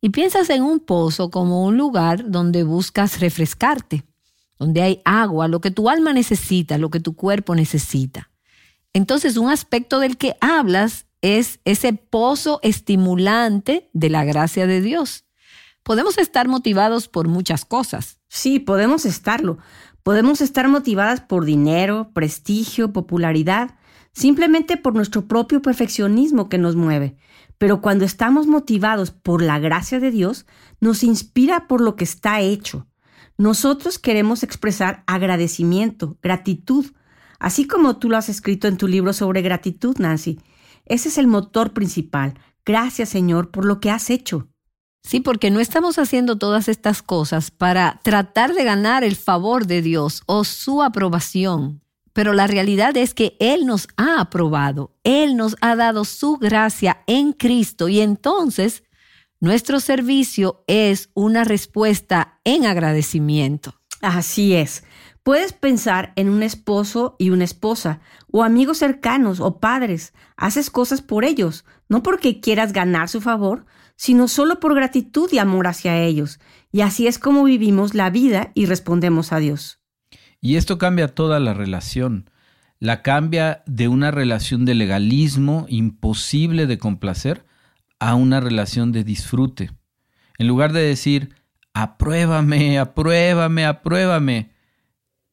Y 0.00 0.08
piensas 0.08 0.50
en 0.50 0.64
un 0.64 0.80
pozo 0.80 1.30
como 1.30 1.64
un 1.64 1.76
lugar 1.76 2.28
donde 2.28 2.64
buscas 2.64 3.20
refrescarte 3.20 4.02
donde 4.58 4.82
hay 4.82 5.00
agua, 5.06 5.48
lo 5.48 5.62
que 5.62 5.70
tu 5.70 5.88
alma 5.88 6.12
necesita, 6.12 6.76
lo 6.76 6.90
que 6.90 7.00
tu 7.00 7.14
cuerpo 7.16 7.54
necesita. 7.54 8.30
Entonces, 8.92 9.36
un 9.36 9.50
aspecto 9.50 10.00
del 10.00 10.16
que 10.16 10.36
hablas 10.40 11.06
es 11.22 11.60
ese 11.64 11.92
pozo 11.92 12.60
estimulante 12.62 13.88
de 13.92 14.10
la 14.10 14.24
gracia 14.24 14.66
de 14.66 14.80
Dios. 14.80 15.24
Podemos 15.82 16.18
estar 16.18 16.48
motivados 16.48 17.08
por 17.08 17.28
muchas 17.28 17.64
cosas. 17.64 18.20
Sí, 18.28 18.58
podemos 18.58 19.04
estarlo. 19.04 19.58
Podemos 20.02 20.40
estar 20.40 20.68
motivadas 20.68 21.20
por 21.20 21.44
dinero, 21.44 22.10
prestigio, 22.14 22.92
popularidad, 22.92 23.76
simplemente 24.12 24.76
por 24.76 24.94
nuestro 24.94 25.26
propio 25.28 25.62
perfeccionismo 25.62 26.48
que 26.48 26.58
nos 26.58 26.74
mueve. 26.74 27.16
Pero 27.58 27.80
cuando 27.80 28.04
estamos 28.04 28.46
motivados 28.46 29.10
por 29.10 29.42
la 29.42 29.58
gracia 29.58 30.00
de 30.00 30.10
Dios, 30.10 30.46
nos 30.80 31.02
inspira 31.02 31.68
por 31.68 31.80
lo 31.80 31.96
que 31.96 32.04
está 32.04 32.40
hecho. 32.40 32.86
Nosotros 33.36 33.98
queremos 33.98 34.42
expresar 34.42 35.04
agradecimiento, 35.06 36.18
gratitud, 36.22 36.86
así 37.40 37.66
como 37.66 37.96
tú 37.96 38.08
lo 38.08 38.16
has 38.16 38.28
escrito 38.28 38.68
en 38.68 38.76
tu 38.76 38.86
libro 38.86 39.12
sobre 39.12 39.42
gratitud, 39.42 39.96
Nancy. 39.98 40.38
Ese 40.86 41.08
es 41.08 41.18
el 41.18 41.26
motor 41.26 41.72
principal. 41.72 42.34
Gracias, 42.64 43.08
Señor, 43.08 43.50
por 43.50 43.64
lo 43.64 43.80
que 43.80 43.90
has 43.90 44.10
hecho. 44.10 44.46
Sí, 45.02 45.20
porque 45.20 45.50
no 45.50 45.60
estamos 45.60 45.98
haciendo 45.98 46.36
todas 46.36 46.68
estas 46.68 47.02
cosas 47.02 47.50
para 47.50 48.00
tratar 48.04 48.54
de 48.54 48.64
ganar 48.64 49.02
el 49.02 49.16
favor 49.16 49.66
de 49.66 49.82
Dios 49.82 50.22
o 50.26 50.44
su 50.44 50.82
aprobación. 50.82 51.82
Pero 52.12 52.32
la 52.34 52.46
realidad 52.46 52.96
es 52.96 53.14
que 53.14 53.36
Él 53.40 53.66
nos 53.66 53.88
ha 53.96 54.20
aprobado, 54.20 54.94
Él 55.04 55.36
nos 55.36 55.56
ha 55.60 55.76
dado 55.76 56.04
su 56.04 56.36
gracia 56.36 57.02
en 57.06 57.32
Cristo 57.32 57.88
y 57.88 58.00
entonces 58.00 58.82
nuestro 59.40 59.80
servicio 59.80 60.64
es 60.66 61.08
una 61.14 61.44
respuesta 61.44 62.40
en 62.44 62.66
agradecimiento. 62.66 63.74
Así 64.02 64.54
es. 64.54 64.84
Puedes 65.30 65.52
pensar 65.52 66.12
en 66.16 66.28
un 66.28 66.42
esposo 66.42 67.14
y 67.16 67.30
una 67.30 67.44
esposa, 67.44 68.00
o 68.32 68.42
amigos 68.42 68.78
cercanos 68.78 69.38
o 69.38 69.60
padres. 69.60 70.12
Haces 70.36 70.70
cosas 70.70 71.02
por 71.02 71.24
ellos, 71.24 71.64
no 71.88 72.02
porque 72.02 72.40
quieras 72.40 72.72
ganar 72.72 73.08
su 73.08 73.20
favor, 73.20 73.64
sino 73.94 74.26
solo 74.26 74.58
por 74.58 74.74
gratitud 74.74 75.30
y 75.32 75.38
amor 75.38 75.68
hacia 75.68 76.02
ellos. 76.02 76.40
Y 76.72 76.80
así 76.80 77.06
es 77.06 77.20
como 77.20 77.44
vivimos 77.44 77.94
la 77.94 78.10
vida 78.10 78.50
y 78.54 78.66
respondemos 78.66 79.32
a 79.32 79.38
Dios. 79.38 79.78
Y 80.40 80.56
esto 80.56 80.78
cambia 80.78 81.06
toda 81.06 81.38
la 81.38 81.54
relación. 81.54 82.28
La 82.80 83.02
cambia 83.02 83.62
de 83.66 83.86
una 83.86 84.10
relación 84.10 84.64
de 84.64 84.74
legalismo 84.74 85.64
imposible 85.68 86.66
de 86.66 86.78
complacer 86.78 87.46
a 88.00 88.16
una 88.16 88.40
relación 88.40 88.90
de 88.90 89.04
disfrute. 89.04 89.70
En 90.38 90.48
lugar 90.48 90.72
de 90.72 90.80
decir, 90.82 91.36
apruébame, 91.72 92.80
apruébame, 92.80 93.64
apruébame, 93.64 94.50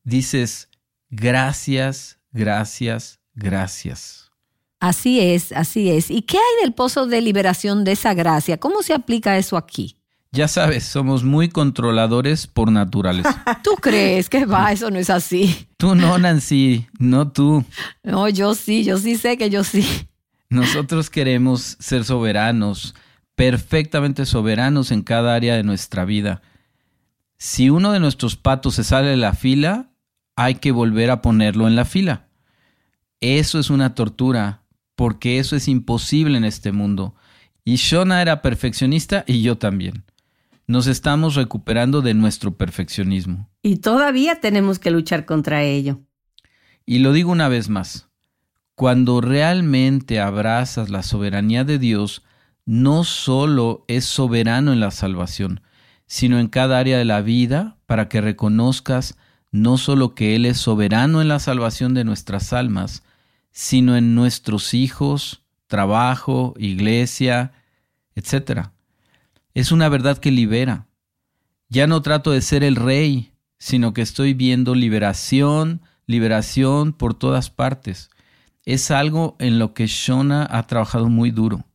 dices, 0.07 0.69
gracias, 1.09 2.17
gracias, 2.31 3.19
gracias. 3.35 4.31
Así 4.79 5.19
es, 5.19 5.51
así 5.51 5.89
es. 5.89 6.09
¿Y 6.09 6.21
qué 6.21 6.37
hay 6.37 6.63
del 6.63 6.73
pozo 6.73 7.07
de 7.07 7.19
liberación 7.19 7.83
de 7.83 7.93
esa 7.93 8.13
gracia? 8.13 8.57
¿Cómo 8.57 8.83
se 8.83 8.93
aplica 8.93 9.37
eso 9.37 9.57
aquí? 9.57 9.97
Ya 10.31 10.47
sabes, 10.47 10.83
somos 10.83 11.23
muy 11.23 11.49
controladores 11.49 12.47
por 12.47 12.71
naturaleza. 12.71 13.43
¿Tú 13.63 13.71
crees 13.81 14.29
que 14.29 14.45
va? 14.45 14.71
Eso 14.71 14.91
no 14.91 14.99
es 14.99 15.09
así. 15.09 15.67
Tú 15.77 15.95
no, 15.95 16.17
Nancy, 16.17 16.87
no 16.99 17.31
tú. 17.31 17.65
No, 18.03 18.29
yo 18.29 18.53
sí, 18.55 18.83
yo 18.83 18.97
sí 18.97 19.17
sé 19.17 19.37
que 19.37 19.49
yo 19.49 19.63
sí. 19.63 19.85
Nosotros 20.49 21.09
queremos 21.09 21.75
ser 21.79 22.05
soberanos, 22.05 22.95
perfectamente 23.35 24.25
soberanos 24.25 24.91
en 24.91 25.01
cada 25.01 25.35
área 25.35 25.55
de 25.55 25.63
nuestra 25.63 26.05
vida. 26.05 26.41
Si 27.37 27.69
uno 27.69 27.91
de 27.91 27.99
nuestros 27.99 28.35
patos 28.35 28.75
se 28.75 28.83
sale 28.83 29.09
de 29.09 29.17
la 29.17 29.33
fila, 29.33 29.89
hay 30.37 30.55
que 30.55 30.71
volver 30.71 31.09
a 31.09 31.21
ponerlo 31.21 31.67
en 31.67 31.75
la 31.75 31.83
fila. 31.83 32.27
Eso 33.19 33.59
es 33.59 33.71
una 33.71 33.95
tortura, 33.95 34.61
porque 34.95 35.39
eso 35.39 35.55
es 35.55 35.67
imposible 35.67 36.37
en 36.37 36.45
este 36.45 36.71
mundo. 36.71 37.15
Y 37.65 37.75
Shona 37.75 38.21
era 38.21 38.43
perfeccionista 38.43 39.25
y 39.27 39.41
yo 39.41 39.57
también. 39.57 40.05
Nos 40.67 40.85
estamos 40.85 41.33
recuperando 41.35 42.03
de 42.03 42.13
nuestro 42.13 42.55
perfeccionismo. 42.55 43.49
Y 43.63 43.77
todavía 43.77 44.39
tenemos 44.39 44.77
que 44.77 44.91
luchar 44.91 45.25
contra 45.25 45.63
ello. 45.63 46.01
Y 46.85 46.99
lo 46.99 47.13
digo 47.13 47.31
una 47.31 47.49
vez 47.49 47.67
más, 47.67 48.07
cuando 48.75 49.21
realmente 49.21 50.19
abrazas 50.19 50.89
la 50.89 51.01
soberanía 51.01 51.63
de 51.63 51.79
Dios, 51.79 52.23
no 52.63 53.03
solo 53.03 53.85
es 53.87 54.05
soberano 54.05 54.71
en 54.71 54.81
la 54.81 54.91
salvación, 54.91 55.61
sino 56.05 56.37
en 56.39 56.47
cada 56.47 56.77
área 56.77 56.99
de 56.99 57.05
la 57.05 57.21
vida 57.21 57.77
para 57.87 58.07
que 58.07 58.21
reconozcas 58.21 59.17
no 59.61 59.77
solo 59.77 60.15
que 60.15 60.35
Él 60.35 60.45
es 60.45 60.57
soberano 60.57 61.21
en 61.21 61.27
la 61.27 61.39
salvación 61.39 61.93
de 61.93 62.03
nuestras 62.03 62.53
almas, 62.53 63.03
sino 63.51 63.97
en 63.97 64.15
nuestros 64.15 64.73
hijos, 64.73 65.41
trabajo, 65.67 66.53
iglesia, 66.57 67.53
etc. 68.15 68.69
Es 69.53 69.71
una 69.71 69.89
verdad 69.89 70.17
que 70.17 70.31
libera. 70.31 70.87
Ya 71.69 71.87
no 71.87 72.01
trato 72.01 72.31
de 72.31 72.41
ser 72.41 72.63
el 72.63 72.75
rey, 72.75 73.31
sino 73.57 73.93
que 73.93 74.01
estoy 74.01 74.33
viendo 74.33 74.75
liberación, 74.75 75.81
liberación 76.05 76.93
por 76.93 77.13
todas 77.13 77.49
partes. 77.49 78.09
Es 78.63 78.91
algo 78.91 79.35
en 79.39 79.59
lo 79.59 79.73
que 79.73 79.87
Shona 79.87 80.47
ha 80.49 80.67
trabajado 80.67 81.09
muy 81.09 81.31
duro. 81.31 81.65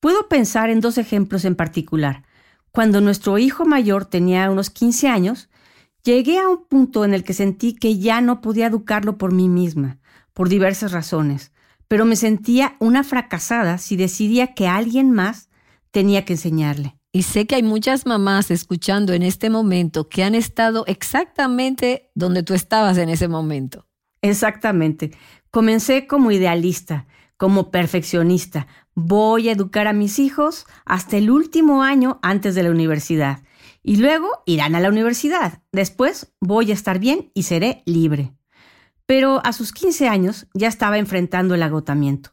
Puedo 0.00 0.28
pensar 0.28 0.68
en 0.70 0.80
dos 0.80 0.98
ejemplos 0.98 1.44
en 1.44 1.54
particular. 1.54 2.24
Cuando 2.72 3.00
nuestro 3.00 3.38
hijo 3.38 3.64
mayor 3.66 4.04
tenía 4.04 4.50
unos 4.50 4.70
15 4.70 5.08
años, 5.08 5.48
Llegué 6.04 6.40
a 6.40 6.48
un 6.48 6.64
punto 6.66 7.04
en 7.04 7.14
el 7.14 7.22
que 7.22 7.32
sentí 7.32 7.74
que 7.74 7.98
ya 7.98 8.20
no 8.20 8.40
podía 8.40 8.66
educarlo 8.66 9.18
por 9.18 9.32
mí 9.32 9.48
misma, 9.48 10.00
por 10.32 10.48
diversas 10.48 10.90
razones, 10.90 11.52
pero 11.86 12.04
me 12.04 12.16
sentía 12.16 12.74
una 12.80 13.04
fracasada 13.04 13.78
si 13.78 13.94
decidía 13.94 14.52
que 14.52 14.66
alguien 14.66 15.12
más 15.12 15.48
tenía 15.92 16.24
que 16.24 16.32
enseñarle. 16.32 16.96
Y 17.12 17.22
sé 17.22 17.46
que 17.46 17.54
hay 17.54 17.62
muchas 17.62 18.04
mamás 18.04 18.50
escuchando 18.50 19.12
en 19.12 19.22
este 19.22 19.48
momento 19.48 20.08
que 20.08 20.24
han 20.24 20.34
estado 20.34 20.84
exactamente 20.88 22.10
donde 22.16 22.42
tú 22.42 22.54
estabas 22.54 22.98
en 22.98 23.08
ese 23.08 23.28
momento. 23.28 23.86
Exactamente. 24.22 25.12
Comencé 25.52 26.08
como 26.08 26.32
idealista, 26.32 27.06
como 27.36 27.70
perfeccionista. 27.70 28.66
Voy 28.94 29.50
a 29.50 29.52
educar 29.52 29.86
a 29.86 29.92
mis 29.92 30.18
hijos 30.18 30.66
hasta 30.84 31.16
el 31.16 31.30
último 31.30 31.84
año 31.84 32.18
antes 32.22 32.56
de 32.56 32.64
la 32.64 32.70
universidad 32.70 33.42
y 33.82 33.96
luego 33.96 34.28
irán 34.46 34.74
a 34.74 34.80
la 34.80 34.88
universidad. 34.88 35.62
Después 35.72 36.32
voy 36.40 36.70
a 36.70 36.74
estar 36.74 36.98
bien 36.98 37.30
y 37.34 37.44
seré 37.44 37.82
libre. 37.84 38.32
Pero 39.06 39.40
a 39.44 39.52
sus 39.52 39.72
15 39.72 40.08
años 40.08 40.46
ya 40.54 40.68
estaba 40.68 40.98
enfrentando 40.98 41.54
el 41.54 41.62
agotamiento. 41.62 42.30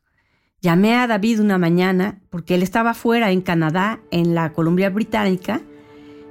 Llamé 0.62 0.96
a 0.96 1.08
David 1.08 1.40
una 1.40 1.58
mañana 1.58 2.22
porque 2.30 2.56
él 2.56 2.64
estaba 2.64 2.94
fuera 2.94 3.32
en 3.32 3.42
Canadá, 3.42 4.02
en 4.12 4.36
la 4.36 4.54
Columbia 4.54 4.90
Británica. 4.90 5.62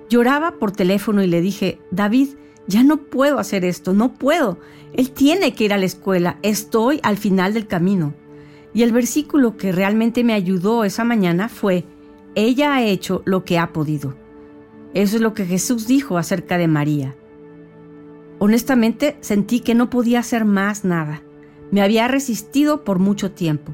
Lloraba 0.09 0.59
por 0.59 0.73
teléfono 0.73 1.23
y 1.23 1.27
le 1.27 1.41
dije, 1.41 1.81
David, 1.91 2.31
ya 2.67 2.85
no 2.85 2.99
puedo 2.99 3.39
hacer 3.39 3.65
esto, 3.65 3.95
no 3.95 4.15
puedo. 4.15 4.59
Él 4.93 5.11
tiene 5.11 5.55
que 5.55 5.65
ir 5.65 5.73
a 5.73 5.79
la 5.79 5.87
escuela, 5.87 6.39
estoy 6.43 7.01
al 7.03 7.17
final 7.17 7.55
del 7.55 7.67
camino. 7.67 8.15
Y 8.75 8.83
el 8.83 8.93
versículo 8.93 9.57
que 9.57 9.73
realmente 9.73 10.23
me 10.25 10.35
ayudó 10.35 10.85
esa 10.85 11.05
mañana 11.05 11.49
fue, 11.49 11.85
ella 12.35 12.75
ha 12.75 12.85
hecho 12.85 13.23
lo 13.25 13.45
que 13.45 13.59
ha 13.59 13.73
podido. 13.73 14.28
Eso 14.94 15.16
es 15.16 15.22
lo 15.22 15.35
que 15.35 15.44
Jesús 15.44 15.87
dijo 15.87 16.16
acerca 16.16 16.57
de 16.57 16.66
María. 16.66 17.14
Honestamente 18.38 19.16
sentí 19.20 19.61
que 19.61 19.74
no 19.74 19.90
podía 19.90 20.20
hacer 20.20 20.44
más 20.44 20.85
nada. 20.85 21.22
Me 21.70 21.83
había 21.83 22.09
resistido 22.09 22.85
por 22.85 22.98
mucho 22.98 23.33
tiempo, 23.33 23.72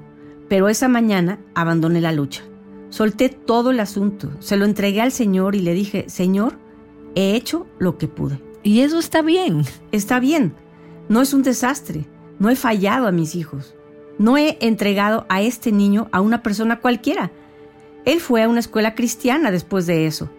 pero 0.48 0.68
esa 0.68 0.88
mañana 0.88 1.38
abandoné 1.54 2.00
la 2.00 2.12
lucha. 2.12 2.42
Solté 2.88 3.28
todo 3.28 3.70
el 3.70 3.80
asunto, 3.80 4.30
se 4.40 4.56
lo 4.56 4.64
entregué 4.64 5.00
al 5.00 5.12
Señor 5.12 5.54
y 5.54 5.60
le 5.60 5.74
dije, 5.74 6.04
Señor, 6.08 6.58
he 7.14 7.34
hecho 7.34 7.66
lo 7.78 7.98
que 7.98 8.08
pude. 8.08 8.40
Y 8.62 8.80
eso 8.80 8.98
está 8.98 9.20
bien. 9.22 9.62
Está 9.92 10.20
bien. 10.20 10.54
No 11.08 11.20
es 11.20 11.34
un 11.34 11.42
desastre. 11.42 12.06
No 12.38 12.48
he 12.50 12.56
fallado 12.56 13.06
a 13.06 13.12
mis 13.12 13.34
hijos. 13.34 13.74
No 14.18 14.38
he 14.38 14.56
entregado 14.60 15.26
a 15.28 15.42
este 15.42 15.70
niño 15.70 16.08
a 16.12 16.20
una 16.20 16.42
persona 16.42 16.80
cualquiera. 16.80 17.30
Él 18.04 18.20
fue 18.20 18.42
a 18.42 18.48
una 18.48 18.60
escuela 18.60 18.94
cristiana 18.94 19.50
después 19.50 19.86
de 19.86 20.06
eso 20.06 20.30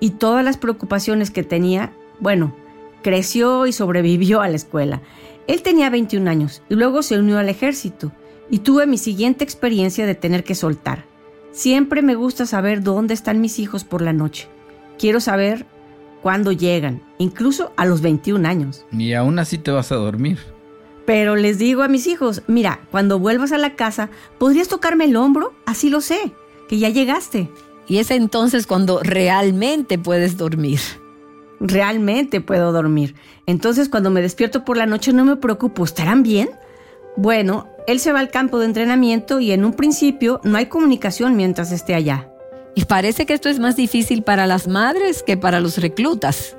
y 0.00 0.10
todas 0.10 0.44
las 0.44 0.56
preocupaciones 0.56 1.30
que 1.30 1.42
tenía, 1.42 1.92
bueno, 2.20 2.54
creció 3.02 3.66
y 3.66 3.72
sobrevivió 3.72 4.40
a 4.40 4.48
la 4.48 4.56
escuela. 4.56 5.02
Él 5.46 5.62
tenía 5.62 5.90
21 5.90 6.28
años 6.30 6.62
y 6.68 6.74
luego 6.74 7.02
se 7.02 7.18
unió 7.18 7.38
al 7.38 7.48
ejército 7.48 8.12
y 8.50 8.60
tuve 8.60 8.86
mi 8.86 8.98
siguiente 8.98 9.44
experiencia 9.44 10.06
de 10.06 10.14
tener 10.14 10.44
que 10.44 10.54
soltar. 10.54 11.04
Siempre 11.52 12.02
me 12.02 12.14
gusta 12.14 12.46
saber 12.46 12.82
dónde 12.82 13.14
están 13.14 13.40
mis 13.40 13.58
hijos 13.58 13.84
por 13.84 14.02
la 14.02 14.12
noche. 14.12 14.48
Quiero 14.98 15.20
saber 15.20 15.66
cuándo 16.22 16.52
llegan, 16.52 17.02
incluso 17.18 17.72
a 17.76 17.84
los 17.84 18.00
21 18.00 18.48
años. 18.48 18.84
Y 18.90 19.12
aún 19.12 19.38
así 19.38 19.58
te 19.58 19.70
vas 19.70 19.92
a 19.92 19.96
dormir. 19.96 20.38
Pero 21.06 21.36
les 21.36 21.58
digo 21.58 21.82
a 21.82 21.88
mis 21.88 22.06
hijos, 22.06 22.42
mira, 22.46 22.80
cuando 22.90 23.18
vuelvas 23.18 23.52
a 23.52 23.58
la 23.58 23.76
casa, 23.76 24.08
¿podrías 24.38 24.68
tocarme 24.68 25.04
el 25.04 25.16
hombro? 25.16 25.52
Así 25.66 25.90
lo 25.90 26.00
sé, 26.00 26.32
que 26.68 26.78
ya 26.78 26.88
llegaste. 26.88 27.50
Y 27.86 27.98
es 27.98 28.10
entonces 28.10 28.66
cuando 28.66 29.00
realmente 29.02 29.98
puedes 29.98 30.36
dormir. 30.36 30.80
Realmente 31.60 32.40
puedo 32.40 32.72
dormir. 32.72 33.14
Entonces 33.46 33.88
cuando 33.88 34.10
me 34.10 34.22
despierto 34.22 34.64
por 34.64 34.76
la 34.76 34.86
noche 34.86 35.12
no 35.12 35.24
me 35.24 35.36
preocupo, 35.36 35.84
¿estarán 35.84 36.22
bien? 36.22 36.50
Bueno, 37.16 37.68
él 37.86 38.00
se 38.00 38.12
va 38.12 38.20
al 38.20 38.30
campo 38.30 38.58
de 38.58 38.66
entrenamiento 38.66 39.40
y 39.40 39.52
en 39.52 39.64
un 39.64 39.74
principio 39.74 40.40
no 40.42 40.56
hay 40.56 40.66
comunicación 40.66 41.36
mientras 41.36 41.70
esté 41.70 41.94
allá. 41.94 42.28
Y 42.74 42.86
parece 42.86 43.24
que 43.24 43.34
esto 43.34 43.48
es 43.48 43.60
más 43.60 43.76
difícil 43.76 44.22
para 44.22 44.46
las 44.46 44.66
madres 44.66 45.22
que 45.22 45.36
para 45.36 45.60
los 45.60 45.78
reclutas. 45.78 46.56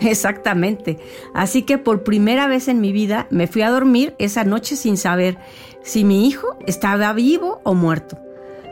Exactamente. 0.00 0.98
Así 1.34 1.62
que 1.62 1.78
por 1.78 2.04
primera 2.04 2.46
vez 2.46 2.68
en 2.68 2.80
mi 2.80 2.92
vida 2.92 3.26
me 3.30 3.48
fui 3.48 3.62
a 3.62 3.70
dormir 3.70 4.14
esa 4.18 4.44
noche 4.44 4.76
sin 4.76 4.96
saber 4.96 5.38
si 5.82 6.04
mi 6.04 6.28
hijo 6.28 6.56
estaba 6.66 7.12
vivo 7.12 7.60
o 7.64 7.74
muerto. 7.74 8.18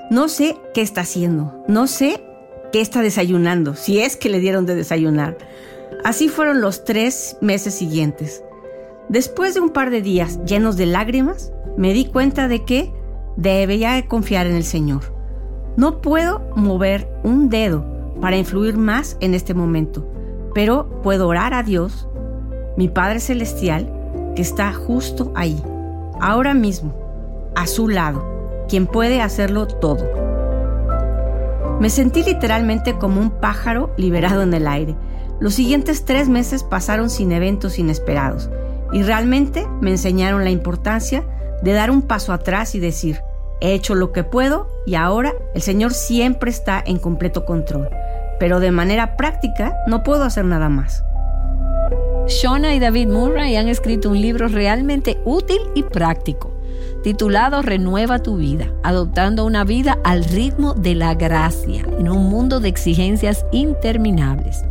No 0.09 0.29
sé 0.29 0.57
qué 0.73 0.83
está 0.83 1.01
haciendo, 1.01 1.64
no 1.66 1.88
sé 1.88 2.23
qué 2.73 2.81
está 2.81 3.03
desayunando, 3.03 3.75
si 3.75 3.99
es 3.99 4.16
que 4.16 4.29
le 4.29 4.38
dieron 4.38 4.64
de 4.64 4.77
desayunar. 4.77 5.37
Así 6.05 6.29
fueron 6.29 6.61
los 6.61 6.85
tres 6.85 7.37
meses 7.40 7.75
siguientes. 7.75 8.45
Después 9.09 9.55
de 9.55 9.61
un 9.61 9.71
par 9.71 9.90
de 9.90 10.03
días 10.03 10.38
llenos 10.45 10.77
de 10.77 10.87
lágrimas, 10.87 11.53
me 11.77 11.92
di 11.92 12.05
cuenta 12.05 12.47
de 12.47 12.64
que 12.64 12.92
debía 13.37 14.07
confiar 14.07 14.47
en 14.47 14.55
el 14.55 14.62
Señor. 14.62 15.12
No 15.77 16.01
puedo 16.01 16.53
mover 16.55 17.09
un 17.25 17.49
dedo 17.49 17.85
para 18.21 18.37
influir 18.37 18.77
más 18.77 19.16
en 19.19 19.35
este 19.35 19.55
momento, 19.55 20.09
pero 20.55 21.03
puedo 21.03 21.27
orar 21.27 21.53
a 21.53 21.64
Dios, 21.64 22.09
mi 22.77 22.88
Padre 22.88 23.19
Celestial, 23.19 23.92
que 24.37 24.42
está 24.42 24.73
justo 24.73 25.33
ahí, 25.35 25.61
ahora 26.21 26.55
mismo, 26.55 26.95
a 27.57 27.66
su 27.66 27.88
lado, 27.88 28.36
quien 28.68 28.87
puede 28.87 29.20
hacerlo 29.20 29.66
todo. 29.66 30.26
Me 31.81 31.90
sentí 31.90 32.22
literalmente 32.22 32.96
como 32.98 33.20
un 33.20 33.31
pájaro 33.31 33.92
liberado 33.96 34.42
en 34.42 34.55
el 34.55 34.66
aire. 34.66 34.96
Los 35.40 35.55
siguientes 35.55 36.05
tres 36.05 36.29
meses 36.29 36.64
pasaron 36.64 37.11
sin 37.11 37.33
eventos 37.33 37.79
inesperados 37.79 38.48
y 38.92 39.02
realmente 39.02 39.66
me 39.81 39.90
enseñaron 39.90 40.44
la 40.44 40.50
importancia 40.50 41.24
de 41.62 41.72
dar 41.72 41.90
un 41.90 42.02
paso 42.02 42.33
atrás 42.33 42.74
y 42.74 42.81
decir, 42.81 43.20
he 43.61 43.74
hecho 43.74 43.94
lo 43.94 44.12
que 44.12 44.24
puedo 44.24 44.68
y 44.87 44.94
ahora 44.94 45.35
el 45.55 45.61
Señor 45.61 45.92
siempre 45.92 46.50
está 46.50 46.83
en 46.85 46.98
completo 46.98 47.44
control, 47.44 47.90
pero 48.40 48.59
de 48.61 48.70
manera 48.70 49.16
práctica 49.16 49.74
no 49.87 50.02
puedo 50.02 50.24
hacer 50.24 50.46
nada 50.46 50.70
más. 50.70 51.05
Shona 52.26 52.74
y 52.74 52.81
David 52.81 53.09
Murray 53.09 53.57
han 53.57 53.68
escrito 53.68 54.11
un 54.11 54.20
libro 54.20 54.48
realmente 54.48 55.20
útil 55.24 55.61
y 55.74 55.83
práctico 55.83 56.56
titulado 57.07 57.62
Renueva 57.62 58.19
tu 58.19 58.37
vida, 58.37 58.66
adoptando 58.83 59.45
una 59.45 59.62
vida 59.62 59.97
al 60.03 60.25
ritmo 60.25 60.75
de 60.75 60.97
la 60.97 61.14
gracia 61.14 61.87
en 62.01 62.09
un 62.09 62.29
mundo 62.29 62.59
de 62.59 62.69
exigencias 62.69 63.47
interminables. 63.53 64.64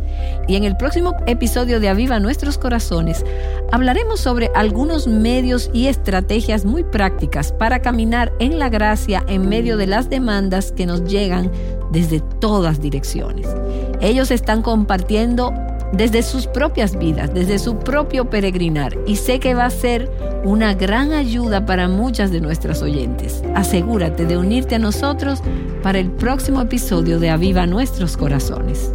Y 0.46 0.56
en 0.56 0.64
el 0.64 0.76
próximo 0.76 1.14
episodio 1.26 1.80
de 1.80 1.88
Aviva 1.88 2.20
Nuestros 2.20 2.58
Corazones 2.58 3.24
hablaremos 3.72 4.20
sobre 4.20 4.50
algunos 4.54 5.06
medios 5.06 5.70
y 5.72 5.86
estrategias 5.86 6.66
muy 6.66 6.84
prácticas 6.84 7.52
para 7.52 7.80
caminar 7.80 8.30
en 8.38 8.58
la 8.58 8.68
gracia 8.68 9.24
en 9.28 9.48
medio 9.48 9.78
de 9.78 9.86
las 9.86 10.10
demandas 10.10 10.72
que 10.72 10.84
nos 10.84 11.04
llegan 11.04 11.50
desde 11.90 12.20
todas 12.20 12.82
direcciones. 12.82 13.48
Ellos 14.02 14.30
están 14.30 14.60
compartiendo 14.60 15.54
desde 15.92 16.22
sus 16.22 16.46
propias 16.46 16.98
vidas, 16.98 17.32
desde 17.32 17.58
su 17.58 17.78
propio 17.78 18.28
peregrinar. 18.30 18.96
Y 19.06 19.16
sé 19.16 19.38
que 19.40 19.54
va 19.54 19.66
a 19.66 19.70
ser 19.70 20.10
una 20.44 20.74
gran 20.74 21.12
ayuda 21.12 21.66
para 21.66 21.88
muchas 21.88 22.30
de 22.30 22.40
nuestras 22.40 22.82
oyentes. 22.82 23.42
Asegúrate 23.54 24.26
de 24.26 24.36
unirte 24.36 24.76
a 24.76 24.78
nosotros 24.78 25.42
para 25.82 25.98
el 25.98 26.10
próximo 26.10 26.60
episodio 26.60 27.18
de 27.18 27.30
Aviva 27.30 27.66
Nuestros 27.66 28.16
Corazones. 28.16 28.90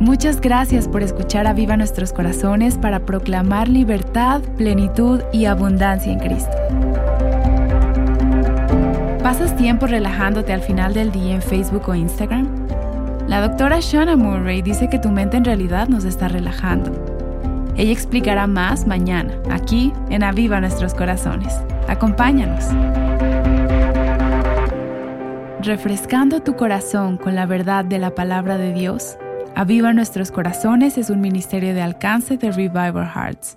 Muchas 0.00 0.40
gracias 0.40 0.88
por 0.88 1.02
escuchar 1.02 1.46
Aviva 1.46 1.76
Nuestros 1.76 2.12
Corazones 2.12 2.76
para 2.76 3.06
proclamar 3.06 3.68
libertad, 3.68 4.42
plenitud 4.56 5.20
y 5.32 5.46
abundancia 5.46 6.12
en 6.12 6.18
Cristo. 6.18 6.56
¿Pasas 9.22 9.56
tiempo 9.56 9.86
relajándote 9.86 10.52
al 10.52 10.60
final 10.60 10.92
del 10.92 11.12
día 11.12 11.36
en 11.36 11.42
Facebook 11.42 11.88
o 11.88 11.94
Instagram? 11.94 12.71
La 13.32 13.40
doctora 13.40 13.80
Shona 13.80 14.14
Murray 14.14 14.60
dice 14.60 14.90
que 14.90 14.98
tu 14.98 15.08
mente 15.08 15.38
en 15.38 15.46
realidad 15.46 15.88
nos 15.88 16.04
está 16.04 16.28
relajando. 16.28 16.92
Ella 17.78 17.90
explicará 17.90 18.46
más 18.46 18.86
mañana, 18.86 19.32
aquí 19.50 19.90
en 20.10 20.22
Aviva 20.22 20.60
Nuestros 20.60 20.92
Corazones. 20.92 21.58
Acompáñanos. 21.88 22.66
Refrescando 25.62 26.42
tu 26.42 26.56
corazón 26.56 27.16
con 27.16 27.34
la 27.34 27.46
verdad 27.46 27.86
de 27.86 27.98
la 27.98 28.14
palabra 28.14 28.58
de 28.58 28.74
Dios, 28.74 29.16
Aviva 29.54 29.94
Nuestros 29.94 30.30
Corazones 30.30 30.98
es 30.98 31.08
un 31.08 31.22
ministerio 31.22 31.72
de 31.72 31.80
alcance 31.80 32.36
de 32.36 32.52
Revival 32.52 33.08
Hearts. 33.08 33.56